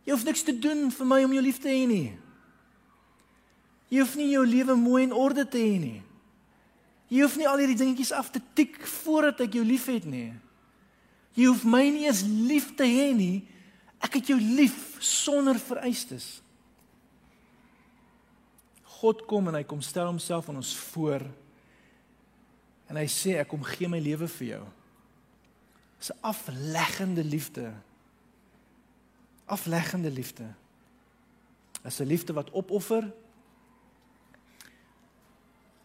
[0.08, 2.16] Jy hoef niks te doen vir my om jou lief te hê nie.
[3.92, 6.02] Jy hoef nie jou lewe mooi en orde te hê nie.
[7.12, 10.32] Jy hoef nie al hierdie dingetjies af te tik voordat ek jou liefhet nie.
[11.38, 13.46] Jy hoef my nie eens lief te hê nie.
[14.04, 16.38] Ek het jou lief sonder vereistes.
[18.98, 21.24] God kom en hy kom stel homself aan ons voor.
[22.90, 24.64] En hy sê ek kom gee my lewe vir jou.
[26.00, 27.74] Dis 'n afleggende liefde.
[29.46, 30.54] Afleggende liefde.
[31.84, 33.12] Dis 'n liefde wat opoffer.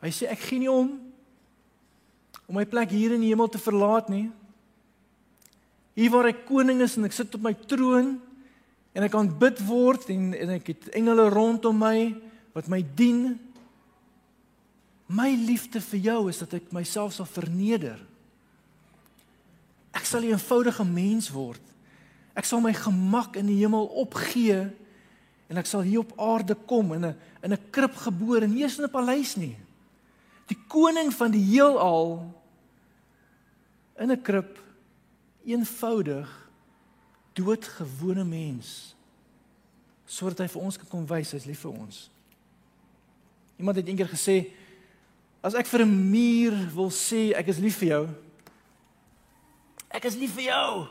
[0.01, 1.13] Hy sê ek gee nie om
[2.49, 4.31] om my plek hier in die hemel te verlaat nie.
[5.95, 8.21] Hier waar ek koning is en ek sit op my troon
[8.93, 12.15] en ek kan bid word en en ek het engele rondom my
[12.53, 13.39] wat my dien.
[15.07, 18.01] My liefde vir jou is dat ek myself sal verneder.
[19.93, 21.61] Ek sal 'n eenvoudige mens word.
[22.35, 24.71] Ek sal my gemak in die hemel opgee
[25.49, 28.79] en ek sal hier op aarde kom in 'n in 'n krib gebore, nie eens
[28.79, 29.57] in 'n paleis nie.
[30.47, 32.33] Die koning van die heelal
[33.99, 34.59] in 'n krib
[35.45, 36.29] eenvoudig
[37.35, 38.95] doodgewone mens
[40.07, 42.12] sodat hy vir ons kan kom wys hy's lief vir ons.
[43.59, 44.51] Iemand het eendag gesê
[45.43, 48.09] as ek vir 'n muur wil sê ek is lief vir jou
[49.91, 50.89] ek is lief vir jou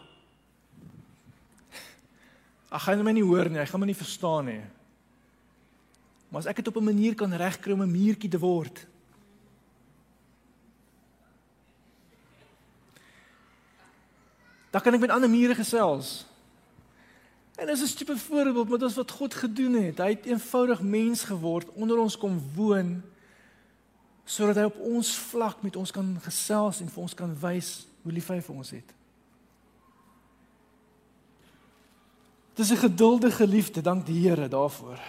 [2.72, 4.62] Ag gaan my nie hoor nie, hy gaan my nie verstaan nie.
[6.32, 8.88] Maar as ek dit op 'n manier kan regkry om 'n muurtjie te word.
[14.72, 16.26] Dan kan ek met ander mure gesels.
[17.62, 19.98] En dis 'n tipe voorbeeld met ons wat God gedoen het.
[19.98, 23.04] Hy het eenvoudig mens geword, onder ons kom woon
[24.24, 28.12] sodat hy op ons vlak met ons kan gesels en vir ons kan wys hoe
[28.12, 28.94] lief hy vir ons het.
[32.54, 35.00] Dis 'n geduldige liefde, dank die Here daarvoor.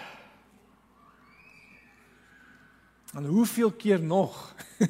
[3.14, 4.54] En hoeveel keer nog?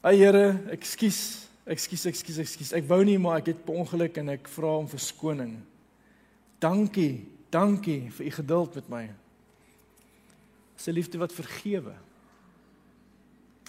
[0.00, 2.72] Ag Here, ekskuus, ekskuus, ekskuus, ekskuus.
[2.78, 5.56] Ek wou nie, maar ek het per ongeluk en ek vra om verskoning.
[6.62, 9.04] Dankie, dankie vir u geduld met my.
[10.82, 11.94] 'n liefde wat vergewe.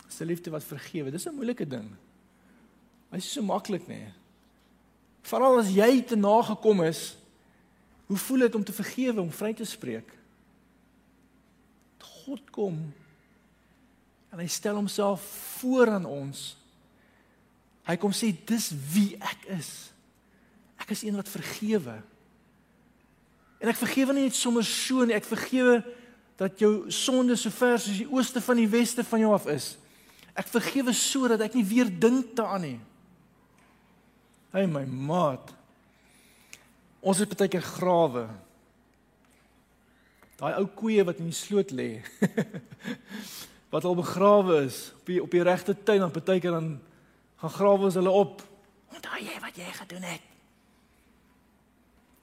[0.10, 1.12] 'n liefde wat vergewe.
[1.12, 1.90] Dis 'n moeilike ding.
[3.12, 4.08] Dit is so maklik nie.
[5.22, 7.18] Veral as jy te nagekom is,
[8.06, 10.10] hoe voel dit om te vergewe, om vry te spreek?
[12.00, 12.94] God kom
[14.32, 15.22] en hy stel homself
[15.60, 16.58] voor aan ons.
[17.84, 19.72] Hy kom sê dis wie ek is.
[20.80, 21.98] Ek is een wat vergewe.
[23.64, 25.82] En ek vergewe nie net sommer so nie, ek vergewe
[26.40, 29.74] dat jou sonde so ver soos die ooste van die weste van jou af is.
[30.36, 32.80] Ek vergewe sodat ek nie weer dink daaraan nie.
[34.54, 35.54] Hey my maat.
[37.04, 38.28] Ons het baie keer grawe.
[40.40, 42.02] Daai ou koeie wat in die sloot lê.
[43.74, 46.74] wat al begrawe is op die op die regte tyd dan baie keer dan
[47.44, 48.40] gaan grawe ons hulle op.
[48.96, 50.28] Onthou jy wat jy gedoen het?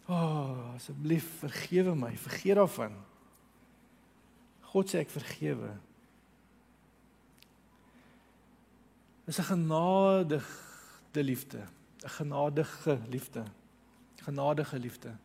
[0.08, 2.94] O, oh, asseblief vergewe my, vergeet daarvan.
[4.72, 5.74] God sê ek vergewe.
[9.28, 11.66] Dis 'n genadige liefde.
[12.02, 13.44] 'n genadige liefde.
[14.24, 15.16] Genadige liefde.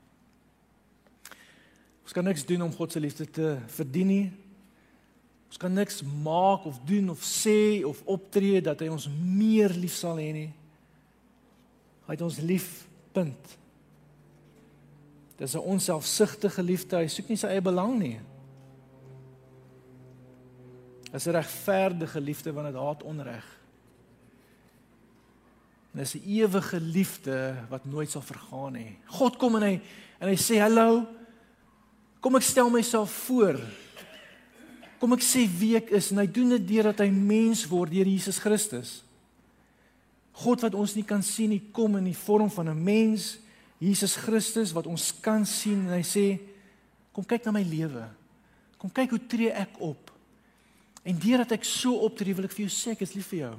[2.04, 4.45] Ons kan niks doen om God se liefde te verdien nie.
[5.48, 9.96] Ons kan niks maak of doen of sê of optree dat hy ons meer lief
[9.96, 10.50] sal hê nie.
[12.06, 12.84] Hy het ons lief.
[13.16, 13.58] Punt.
[15.38, 16.98] Dis 'n onselfsugtige liefde.
[16.98, 18.20] Hy soek nie sy eie belang nie.
[21.12, 23.46] Dis 'n regverdige liefde want dit haat onreg.
[25.94, 28.98] En dis 'n ewige liefde wat nooit sal vergaan nie.
[29.06, 29.82] God kom en hy
[30.20, 31.08] en hy sê hallo.
[32.20, 33.60] Kom ek stel myself voor.
[35.00, 38.08] Kom ek sê wie ek is en hy doen dit deurdat hy mens word deur
[38.08, 39.02] Jesus Christus.
[40.36, 43.38] God wat ons nie kan sien nie, kom in die vorm van 'n mens,
[43.80, 46.40] Jesus Christus wat ons kan sien en hy sê
[47.14, 48.08] kom kyk na my lewe.
[48.78, 50.12] Kom kyk hoe tree ek op.
[51.06, 53.56] En deurdat ek so optree, wil ek vir jou sê ek is lief vir jou.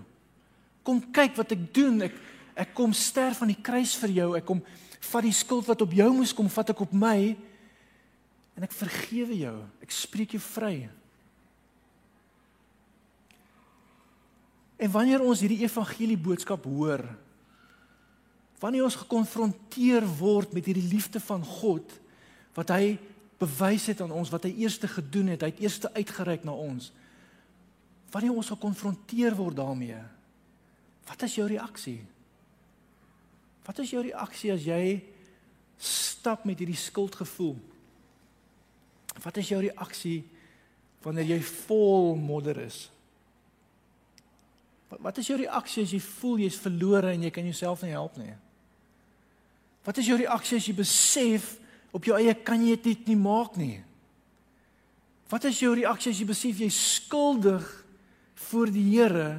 [0.83, 2.03] Kom kyk wat ek doen.
[2.03, 2.13] Ek
[2.57, 4.37] ek kom sterf aan die kruis vir jou.
[4.37, 4.63] Ek kom
[5.01, 7.37] vat die skuld wat op jou moes kom, vat ek op my
[8.57, 9.57] en ek vergewe jou.
[9.83, 10.89] Ek spreek jou vry.
[14.77, 17.05] En wanneer ons hierdie evangelie boodskap hoor,
[18.61, 21.93] wanneer ons gekonfronteer word met hierdie liefde van God
[22.57, 22.97] wat hy
[23.41, 26.89] bewys het aan ons wat hy eerste gedoen het, hy het eerste uitgereik na ons.
[28.13, 29.99] Wanneer ons gekonfronteer word daarmee,
[31.09, 32.01] wat is jou reaksie?
[33.67, 34.83] Wat is jou reaksie as jy
[35.77, 37.57] stap met hierdie skuldgevoel?
[39.25, 40.21] Wat is jou reaksie
[41.05, 42.87] wanneer jy vol modder is?
[44.91, 47.95] Wat, wat is jou reaksie as jy voel jy's verlore en jy kan jouself nie
[47.95, 48.35] help nie?
[49.87, 51.53] Wat is jou reaksie as jy besef
[51.95, 53.81] op jou eie kan jy dit nie maak nie?
[55.31, 57.67] Wat is jou reaksie as jy besef jy's skuldig
[58.49, 59.31] voor die Here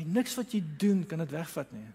[0.00, 1.88] en niks wat jy doen kan dit wegvat nie?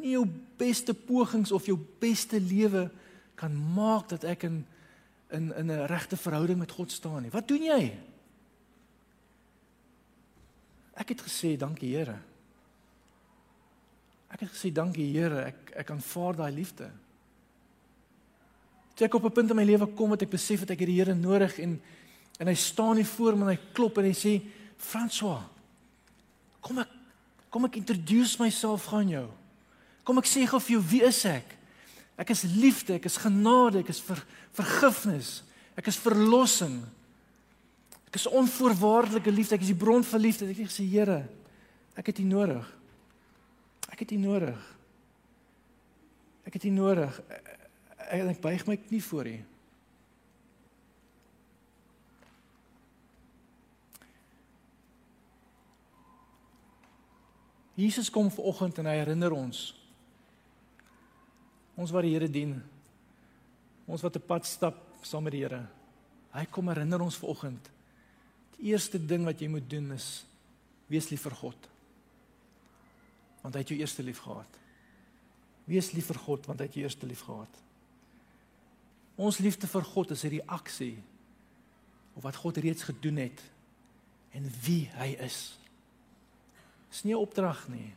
[0.00, 0.24] Nie jou
[0.60, 2.86] beste pogings of jou beste lewe
[3.40, 4.62] kan maak dat ek in
[5.30, 7.30] in in 'n regte verhouding met God staan nie.
[7.30, 7.94] Wat doen jy?
[11.00, 12.18] Ek het gesê dankie Here.
[14.30, 16.90] Ek het gesê dankie Here, ek ek aanvaar daai liefde.
[18.94, 20.88] Toe ek op 'n punt in my lewe kom wat ek besef het ek het
[20.88, 21.80] die Here nodig en
[22.38, 24.40] en hy staan hier voor my en hy klop en hy sê
[24.78, 25.44] François,
[26.60, 26.88] kom ek
[27.50, 29.28] kom ek introduce myself aan jou.
[30.04, 31.56] Kom ek sê gou vir jou wie is ek?
[32.16, 35.42] Ek is liefde, ek is genade, ek is ver, vergifnis,
[35.76, 36.84] ek is verlossing.
[38.10, 39.54] Ek is onvoorwaardelike liefde.
[39.54, 40.48] Ek is die bron van liefde.
[40.50, 41.20] Ek het gesê, Here,
[41.94, 42.66] ek het U nodig.
[43.86, 44.64] Ek het U nodig.
[46.42, 47.20] Ek het U nodig.
[47.30, 49.36] Ek, ek buig my knie voor U.
[57.78, 59.68] Jesus kom vanoggend en hy herinner ons.
[61.78, 62.58] Ons wat die Here dien.
[63.86, 65.68] Ons wat 'n pad stap saam met die Here.
[66.34, 67.70] Hy kom herinner ons vanoggend
[68.62, 70.24] eerste ding wat jy moet doen is
[70.90, 71.68] wees lief vir God.
[73.40, 74.58] Want hy het jou eerste lief gehad.
[75.70, 77.60] Wees lief vir God want hy het jou eerste lief gehad.
[79.20, 80.96] Ons liefde vir God is 'n reaksie
[82.14, 83.40] op wat God reeds gedoen het
[84.32, 85.58] en wie hy is.
[86.90, 87.94] Dis nie 'n opdrag nie.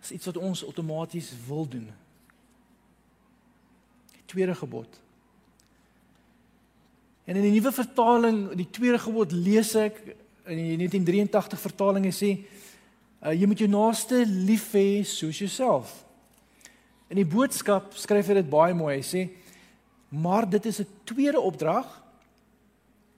[0.00, 1.92] Dis iets wat ons outomaties wil doen.
[4.12, 5.00] Die tweede gebod
[7.30, 10.00] En in die nuwe vertaling, die tweede gebod lees ek
[10.50, 15.92] in die 1983 vertaling sê uh, jy moet jou naaste lief hê soos jouself.
[17.06, 18.96] In die boodskap skryf hy dit baie mooi.
[18.96, 19.22] Hy sê
[20.10, 21.86] maar dit is 'n tweede opdrag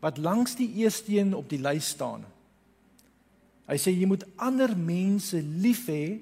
[0.04, 2.26] wat langs die eerste een op die lys staan.
[3.64, 6.20] Hy sê jy moet ander mense lief hê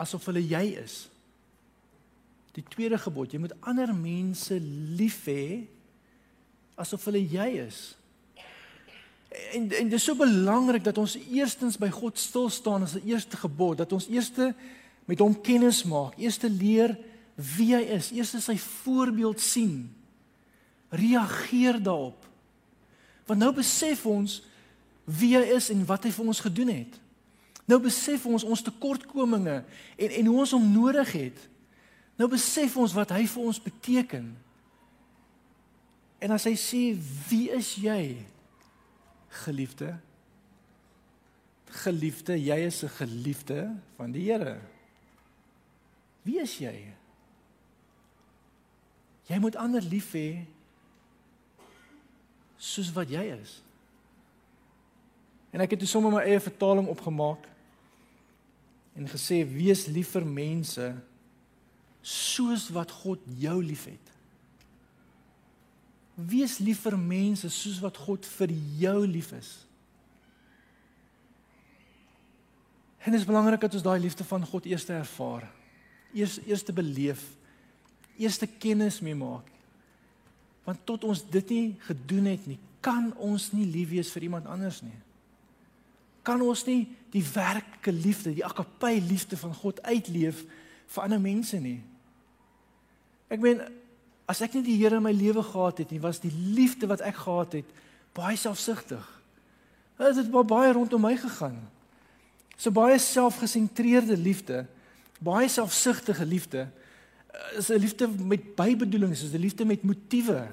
[0.00, 1.10] asof hulle jy is.
[2.56, 4.56] Die tweede gebod, jy moet ander mense
[4.96, 5.68] lief hê
[6.80, 7.80] asof hulle jy is.
[9.54, 13.06] En en dit is so belangrik dat ons eerstens by God stil staan as 'n
[13.06, 14.54] eerste gebod, dat ons eerste
[15.04, 16.98] met hom kennis maak, eerste leer
[17.34, 19.94] wie hy is, eerste sy voorbeeld sien.
[20.88, 22.26] Reageer daarop.
[23.26, 24.42] Want nou besef ons
[25.04, 27.00] wie hy is en wat hy vir ons gedoen het.
[27.70, 29.64] Nou besef ons ons tekortkominge
[29.96, 31.48] en en hoe ons hom nodig het.
[32.18, 34.36] Nou besef ons wat hy vir ons beteken.
[36.20, 36.82] En as hy sê,
[37.28, 38.16] "Wie is jy?"
[39.44, 39.98] Geliefde.
[41.70, 44.60] Geliefde, jy is 'n geliefde van die Here.
[46.22, 46.92] Wie is jy?
[49.30, 50.44] Jy moet ander lief hê
[52.56, 53.60] soos wat jy is.
[55.50, 57.46] En ek het dus sommer my eie vertaling opgemaak
[58.98, 60.90] en gesê wees lief vir mense
[62.02, 64.09] soos wat God jou liefhet.
[66.28, 69.50] Wees lief vir mense soos wat God vir jou lief is.
[73.00, 75.46] En dit is belangrik dat ons daai liefde van God eers ervaar.
[76.12, 77.22] Eers eers te beleef.
[78.20, 79.46] Eers te kennis mee maak.
[80.66, 84.48] Want tot ons dit nie gedoen het nie, kan ons nie lief wees vir iemand
[84.48, 84.96] anders nie.
[86.26, 90.44] Kan ons nie die werklike liefde, die agape liefde van God uitleef
[90.90, 91.78] vir ander mense nie.
[93.32, 93.62] Ek meen
[94.30, 97.02] as ek nie die Here in my lewe gehad het nie, was die liefde wat
[97.02, 97.78] ek gehad het
[98.14, 99.02] baie selfsugtig.
[99.98, 101.58] Dit het baie rondom my gegaan.
[102.56, 104.66] So baie selfgesentreerde liefde,
[105.20, 106.68] baie selfsugtige liefde
[107.56, 110.48] is 'n liefde met bybedoelings, is 'n liefde met motiewe.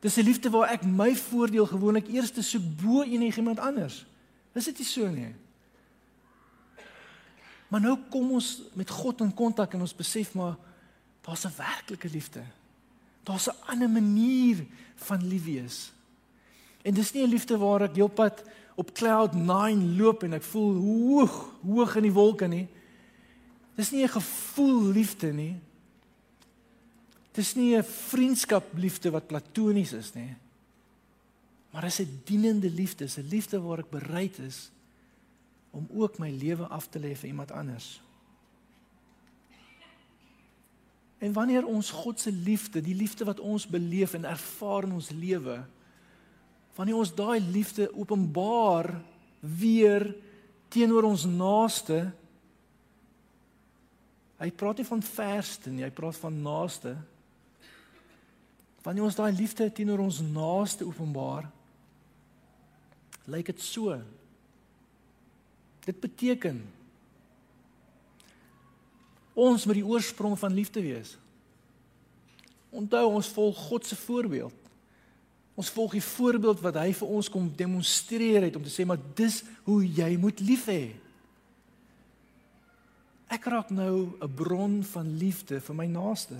[0.00, 4.06] Dis 'n liefde waar ek my voordeel gewoonlik eers te soek bo enigiemand anders.
[4.52, 5.34] Is dit nie so nie?
[7.68, 10.56] Maar nou kom ons met God in kontak en ons besef maar
[11.20, 12.42] daar's 'n werklike liefde.
[13.28, 14.64] Daar's 'n ander manier
[14.94, 15.92] van lief wees.
[16.82, 18.42] En dis nie 'n liefde waar ek heelpad
[18.74, 22.68] op cloud 9 loop en ek voel hoog hoog in die wolke nie.
[23.74, 25.56] Dis nie 'n gevoel liefde nie.
[27.32, 30.36] Dis nie 'n vriendskap liefde wat platonies is nie.
[31.70, 34.70] Maar dis 'n dienende liefde, 'n liefde waar ek bereid is
[35.70, 38.00] om ook my lewe af te lê vir iemand anders.
[41.18, 45.10] En wanneer ons God se liefde, die liefde wat ons beleef en ervaar in ons
[45.10, 45.58] lewe,
[46.78, 48.92] wanneer ons daai liefde openbaar
[49.40, 50.06] weer
[50.70, 52.04] teenoor ons naaste,
[54.38, 56.94] hy praat nie van verste nie, hy praat van naaste.
[58.86, 61.48] Wanneer ons daai liefde teenoor ons naaste openbaar,
[63.26, 63.98] lyk dit so.
[65.82, 66.62] Dit beteken
[69.38, 71.14] ons moet die oorsprong van liefde wees.
[72.74, 74.54] Onthou ons volg God se voorbeeld.
[75.58, 79.00] Ons volg die voorbeeld wat hy vir ons kom demonstreer het om te sê maar
[79.18, 80.92] dis hoe jy moet lief hê.
[83.28, 86.38] Ek raak nou 'n bron van liefde vir my naaste.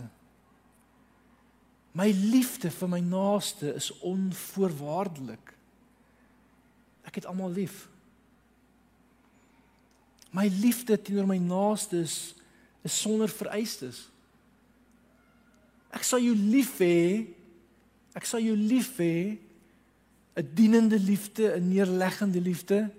[1.93, 5.55] My liefde vir my naaste is onvoorwaardelik.
[7.05, 7.89] Ek het almal lief.
[10.31, 12.35] My liefde teenoor my naaste is,
[12.83, 14.09] is sonder vereistes.
[15.91, 17.27] Ek sal jou lief hê.
[18.15, 19.39] Ek sal jou lief hê.
[20.39, 22.91] 'n dienende liefde, 'n neerleggende liefde.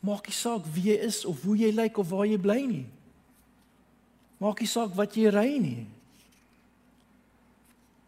[0.00, 2.86] Maak nie saak wie jy is of hoe jy lyk of waar jy bly nie.
[4.40, 5.86] Maak nie saak wat jy ry nie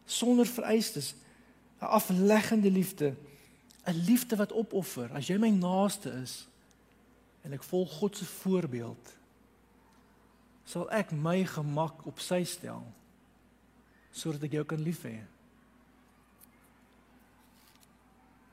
[0.09, 1.15] sonder vereistes
[1.81, 3.15] 'n afleggende liefde
[3.85, 6.49] 'n liefde wat opoffer as jy my naaste is
[7.43, 9.17] en ek volg God se voorbeeld
[10.69, 12.85] sal ek my gemak op sy stel
[14.13, 15.17] sodat ek jou kan lief hê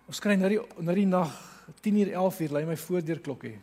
[0.07, 1.33] ons kry nou die nou die nag
[1.81, 3.57] 10:00 11:00 lê my voordeur klokkie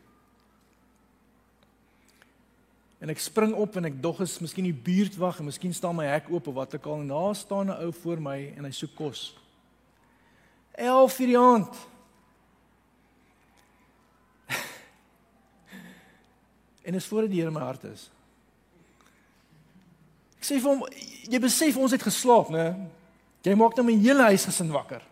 [3.03, 6.05] En ek spring op en ek dog is miskien die buurtwag en miskien staan my
[6.07, 8.70] hek oop of wat ook al en daar staan 'n ou voor my en hy
[8.70, 9.34] soek kos.
[10.78, 11.74] 11 vir die aand.
[16.86, 18.11] en is voor die Here my hart is.
[20.43, 20.82] Ek sê vir hom,
[21.30, 22.74] jy besef ons het geslaap, né?
[23.47, 25.03] Jy maak nou my hele huis gesin wakker.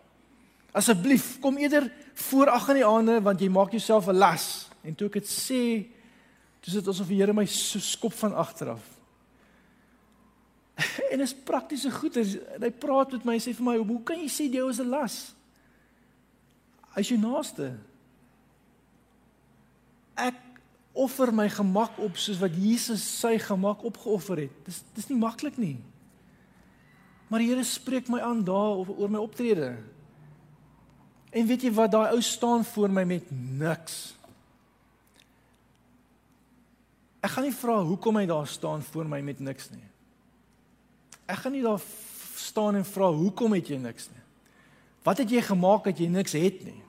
[0.75, 1.87] Asseblief, kom eerder
[2.27, 4.67] voor 8 in die aande want jy maak jouself 'n las.
[4.83, 5.87] En toe ek dit sê,
[6.61, 8.89] Dis dit asof die Here my so skop van agter af.
[11.13, 12.17] en is praktiese goed.
[12.17, 14.89] Hy praat met my en sê vir my, "Hoe kan jy sê jy is 'n
[14.89, 15.33] las?
[16.93, 17.77] As jy naaste.
[20.15, 20.50] Ek
[20.93, 24.55] offer my gemak op soos wat Jesus sy gemak opgeoffer het.
[24.67, 25.77] Dis dis nie maklik nie.
[27.31, 29.77] Maar die Here spreek my aan daar oor my optrede.
[31.31, 34.01] En weet jy wat daai ou staan voor my met niks.
[37.21, 39.85] Ek gaan nie vra hoekom hy daar staan voor my met niks nie.
[41.29, 41.79] Ek gaan nie daar
[42.35, 44.23] staan en vra hoekom het jy niks nie.
[45.05, 46.81] Wat het jy gemaak dat jy niks het nie?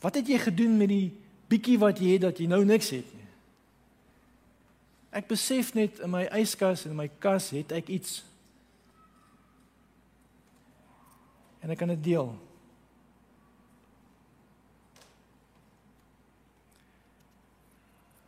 [0.00, 1.10] Wat het jy gedoen met die
[1.48, 3.28] bietjie wat jy het dat jy nou niks het nie?
[5.18, 8.20] Ek besef net in my yskas en in my kas het ek iets.
[11.64, 12.34] En ek kan dit deel.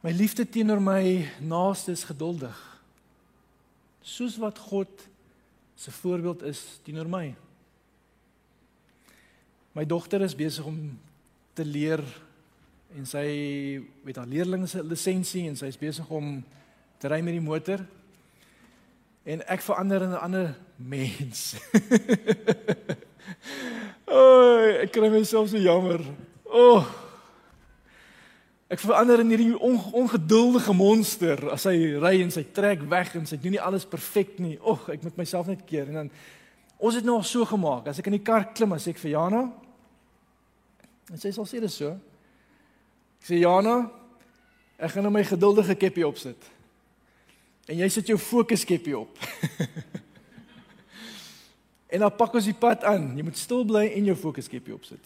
[0.01, 2.57] My liefde teenoor my naaste is geduldig.
[4.01, 4.89] Soos wat God
[5.77, 7.27] se voorbeeld is teenoor my.
[9.77, 10.81] My dogter is besig om
[11.53, 12.01] te leer
[12.97, 13.27] en sy
[14.07, 16.39] het haar leerlinglisensie en sy is besig om
[17.01, 17.85] te ry met die motor.
[19.25, 21.55] En ek verander in 'n ander mens.
[24.11, 26.01] Ag, ek kry myself so jammer.
[26.45, 26.85] O, oh,
[28.71, 33.35] Ek verander in hierdie ongeduldige monster as hy ry en sy trek weg en sy
[33.43, 34.61] doen nie alles perfek nie.
[34.63, 36.13] Ag, ek moet myself net keer en dan
[36.79, 37.89] ons het nou al so gemaak.
[37.91, 39.43] As ek in die kar klim, as ek vir Jana
[41.11, 41.97] en sy sal sê dit so.
[43.21, 43.91] Ek sê Jana,
[44.81, 46.41] ek gaan nou my geduldige keppie opsit.
[47.69, 49.19] En jy sit jou fokus keppie op.
[51.91, 53.11] En dan pak ons die pad aan.
[53.19, 55.03] Jy moet stil bly en jou fokuskepie opsit.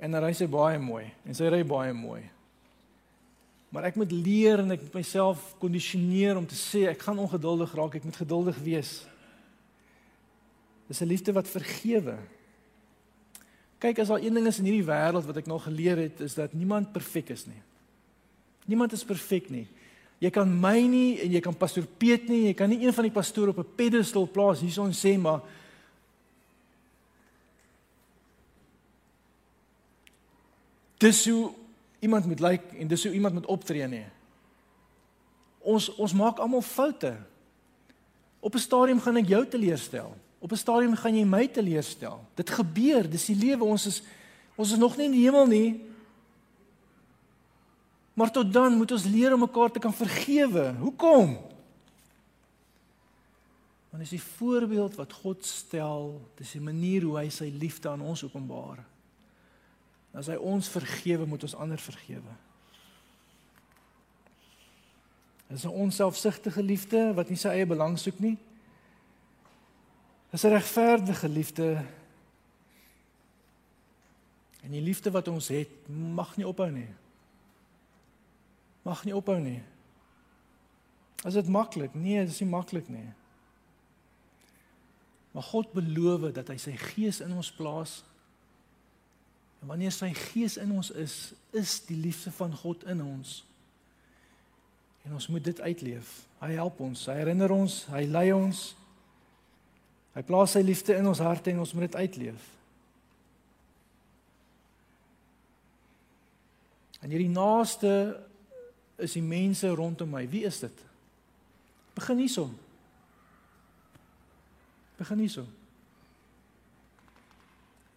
[0.00, 2.22] En dan ry sy baie mooi en sy ry baie mooi.
[3.68, 7.74] Maar ek moet leer en ek moet myself kondisioneer om te sê ek gaan ongeduldig
[7.76, 8.92] raak, ek moet geduldig wees.
[10.88, 12.16] Dis 'n liefde wat vergewe.
[13.78, 16.34] Kyk, as daar een ding is in hierdie wêreld wat ek nog geleer het, is
[16.34, 17.60] dat niemand perfek is nie.
[18.66, 19.66] Niemand is perfek nie.
[20.18, 23.06] Jy kan my nie en jy kan pastoor Piet nie, jy kan nie een van
[23.06, 25.40] die pastore op 'n pedestal plaas hierson sê maar
[30.98, 31.52] Dis hoe
[32.00, 34.06] iemand moet lyk like, en dis hoe iemand moet optree nie.
[35.58, 37.16] Ons ons maak almal foute.
[38.40, 40.16] Op 'n stadium gaan ek jou teleurstel.
[40.38, 42.24] Op 'n stadium gaan jy my teleurstel.
[42.34, 43.64] Dit gebeur, dis die lewe.
[43.64, 44.02] Ons is
[44.54, 45.84] ons is nog nie in die hemel nie.
[48.14, 50.74] Maar tot dan moet ons leer om mekaar te kan vergewe.
[50.78, 51.38] Hoekom?
[53.90, 58.00] Want dis die voorbeeld wat God stel, dis die manier hoe hy sy liefde aan
[58.00, 58.82] ons openbaar.
[60.12, 62.34] As hy ons vergewe, moet ons ander vergewe.
[65.48, 68.36] Dis 'n onselfsugtige liefde wat nie sy eie belang soek nie.
[70.30, 71.84] Dis 'n regverdige liefde.
[74.62, 76.88] En die liefde wat ons het, mag nie ophou nie.
[78.82, 79.62] Mag nie ophou nie.
[81.24, 81.94] Is dit maklik?
[81.94, 83.12] Nee, dit is nie maklik nie.
[85.30, 88.04] Maar God beloof dat hy sy gees in ons plaas
[89.60, 93.42] En wanneer sy gees in ons is, is die liefde van God in ons.
[95.06, 96.10] En ons moet dit uitleef.
[96.38, 98.68] Hy help ons, hy herinner ons, hy lei ons.
[100.18, 102.46] Hy plaas sy liefde in ons harte en ons moet dit uitleef.
[106.98, 107.92] En hierdie naaste
[108.98, 110.24] is die mense rondom my.
[110.26, 110.82] Wie is dit?
[111.94, 112.50] Begin hierson.
[114.98, 115.46] Begin hierson.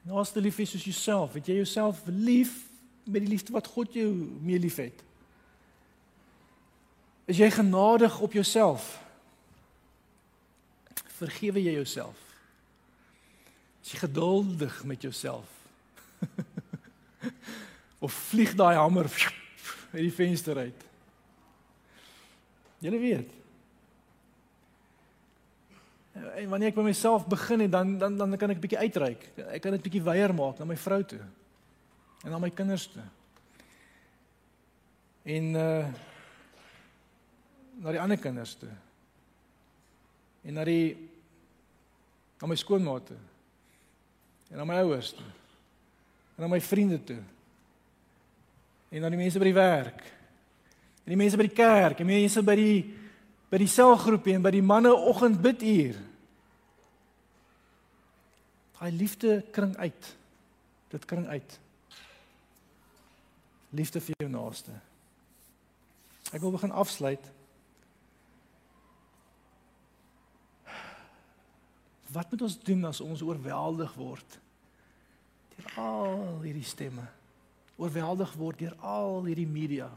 [0.05, 1.33] Naaste lief is soos jouself.
[1.33, 2.53] Het jy jouself lief
[3.09, 4.13] met die liefde wat God jou
[4.45, 5.01] mee liefhet?
[7.25, 9.00] Is jy genadig op jouself?
[11.21, 12.17] Vergewe jy jouself?
[13.83, 15.49] Is jy geduldig met jouself?
[18.05, 19.09] of vlieg daai hamer
[19.91, 20.87] uit die venster uit?
[22.81, 23.37] Julle weet.
[26.17, 29.21] En wanneer ek by myself begin en dan dan dan kan ek 'n bietjie uitreik.
[29.53, 31.21] Ek kan dit bietjie weier maak na my vrou toe.
[32.25, 33.05] En na my kinders toe.
[35.23, 35.85] En uh
[37.81, 38.69] na die ander kinders toe.
[40.45, 40.95] En na die
[42.41, 43.19] na my skoonmaat toe.
[44.49, 45.27] En na my ouers toe.
[46.35, 47.19] En na my vriende toe.
[48.89, 50.01] En na die mense by die werk.
[51.05, 52.75] En die mense by die kerk, en mense by die
[53.51, 55.97] by die selgroepie en by die manne oggend biduur.
[58.79, 60.07] Daai liefde kring uit.
[60.93, 61.57] Dit kring uit.
[63.75, 64.71] Liefde vir jou naaste.
[66.31, 67.27] Ek wil begin afsluit.
[72.11, 74.39] Wat moet ons doen as ons oorweldig word
[75.55, 77.05] deur al hierdie stemme?
[77.79, 79.89] Oorweldig word deur al hierdie media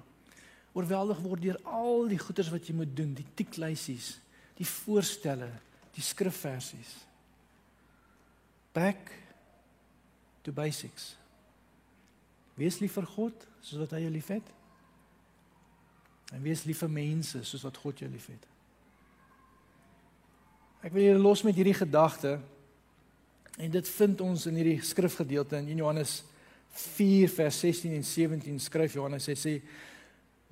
[0.74, 4.16] oorweldig word deur al die goeders wat jy moet doen, die tiklysies,
[4.58, 5.48] die voorstelle,
[5.94, 6.96] die skrifversies.
[8.74, 9.12] Back
[10.42, 11.12] to basics.
[12.58, 14.50] Wees lief vir God soos wat hy jou liefhet.
[16.34, 18.50] En wees lief vir mense soos wat God jou liefhet.
[20.84, 22.36] Ek wil julle los met hierdie gedagte
[23.56, 26.18] en dit vind ons in hierdie skrifgedeelte in Johannes
[26.74, 29.54] 4 vers 16 en 17 skryf Johannes hy sê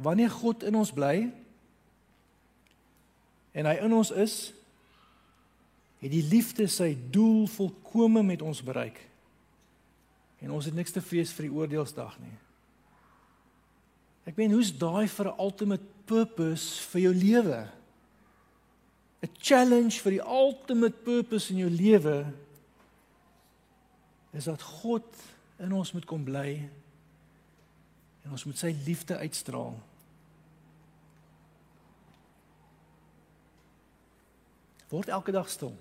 [0.01, 1.27] wanneer God in ons bly
[3.53, 4.37] en hy in ons is,
[6.01, 8.97] het die liefde sy doel volkome met ons bereik.
[10.43, 12.33] En ons het niks te vrees vir die oordeelsdag nie.
[14.27, 17.61] Ek meen, hoe's daai vir 'n ultimate purpose vir jou lewe?
[19.23, 22.33] 'n Challenge vir die ultimate purpose in jou lewe
[24.33, 25.07] is dat God
[25.59, 26.69] in ons moet kom bly
[28.23, 29.75] en ons moet sy liefde uitstraal.
[34.93, 35.73] Word elke dag stil.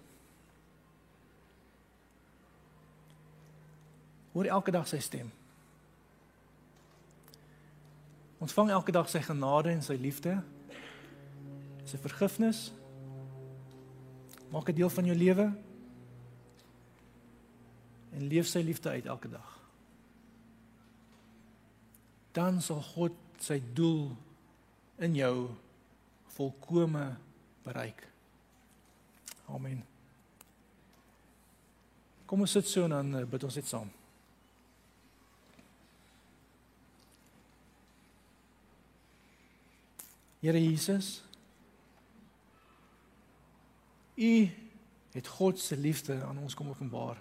[4.31, 5.31] Hoor elke dag sy stem.
[8.41, 10.37] Ontvang elke dag sy genade en sy liefde.
[11.85, 12.69] Sy vergifnis.
[14.51, 15.47] Maak dit deel van jou lewe.
[18.11, 19.57] En leef sy liefde uit elke dag.
[22.35, 24.11] Dan sal God sy doel
[25.01, 25.35] in jou
[26.35, 27.05] volkome
[27.63, 28.03] bereik.
[29.51, 29.81] Amen.
[32.25, 33.89] Kom ons sit so en dan eh, bid ons net saam.
[40.41, 41.19] Here Jesus,
[44.21, 44.49] U
[45.11, 47.17] het God se liefde aan ons kom openbaar.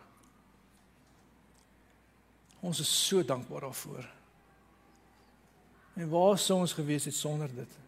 [2.61, 4.09] Ons is so dankbaar daarvoor.
[5.95, 7.79] En waar sou ons gewees het sonder dit?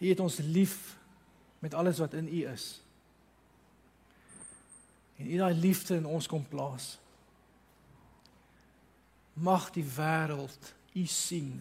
[0.00, 0.96] U het ons lief
[1.58, 2.82] met alles wat in U is.
[5.16, 6.98] En U daai liefde in ons kom plaas.
[9.32, 11.60] Mag die wêreld U sien.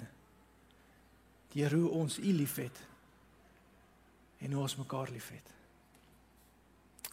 [1.54, 2.89] Deur hoe ons U liefhet
[4.40, 5.52] en hoe ons mekaar liefhet.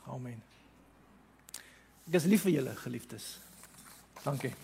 [0.07, 0.43] Amen.
[2.07, 3.33] Ek is lief vir julle geliefdes.
[4.23, 4.55] Dankie.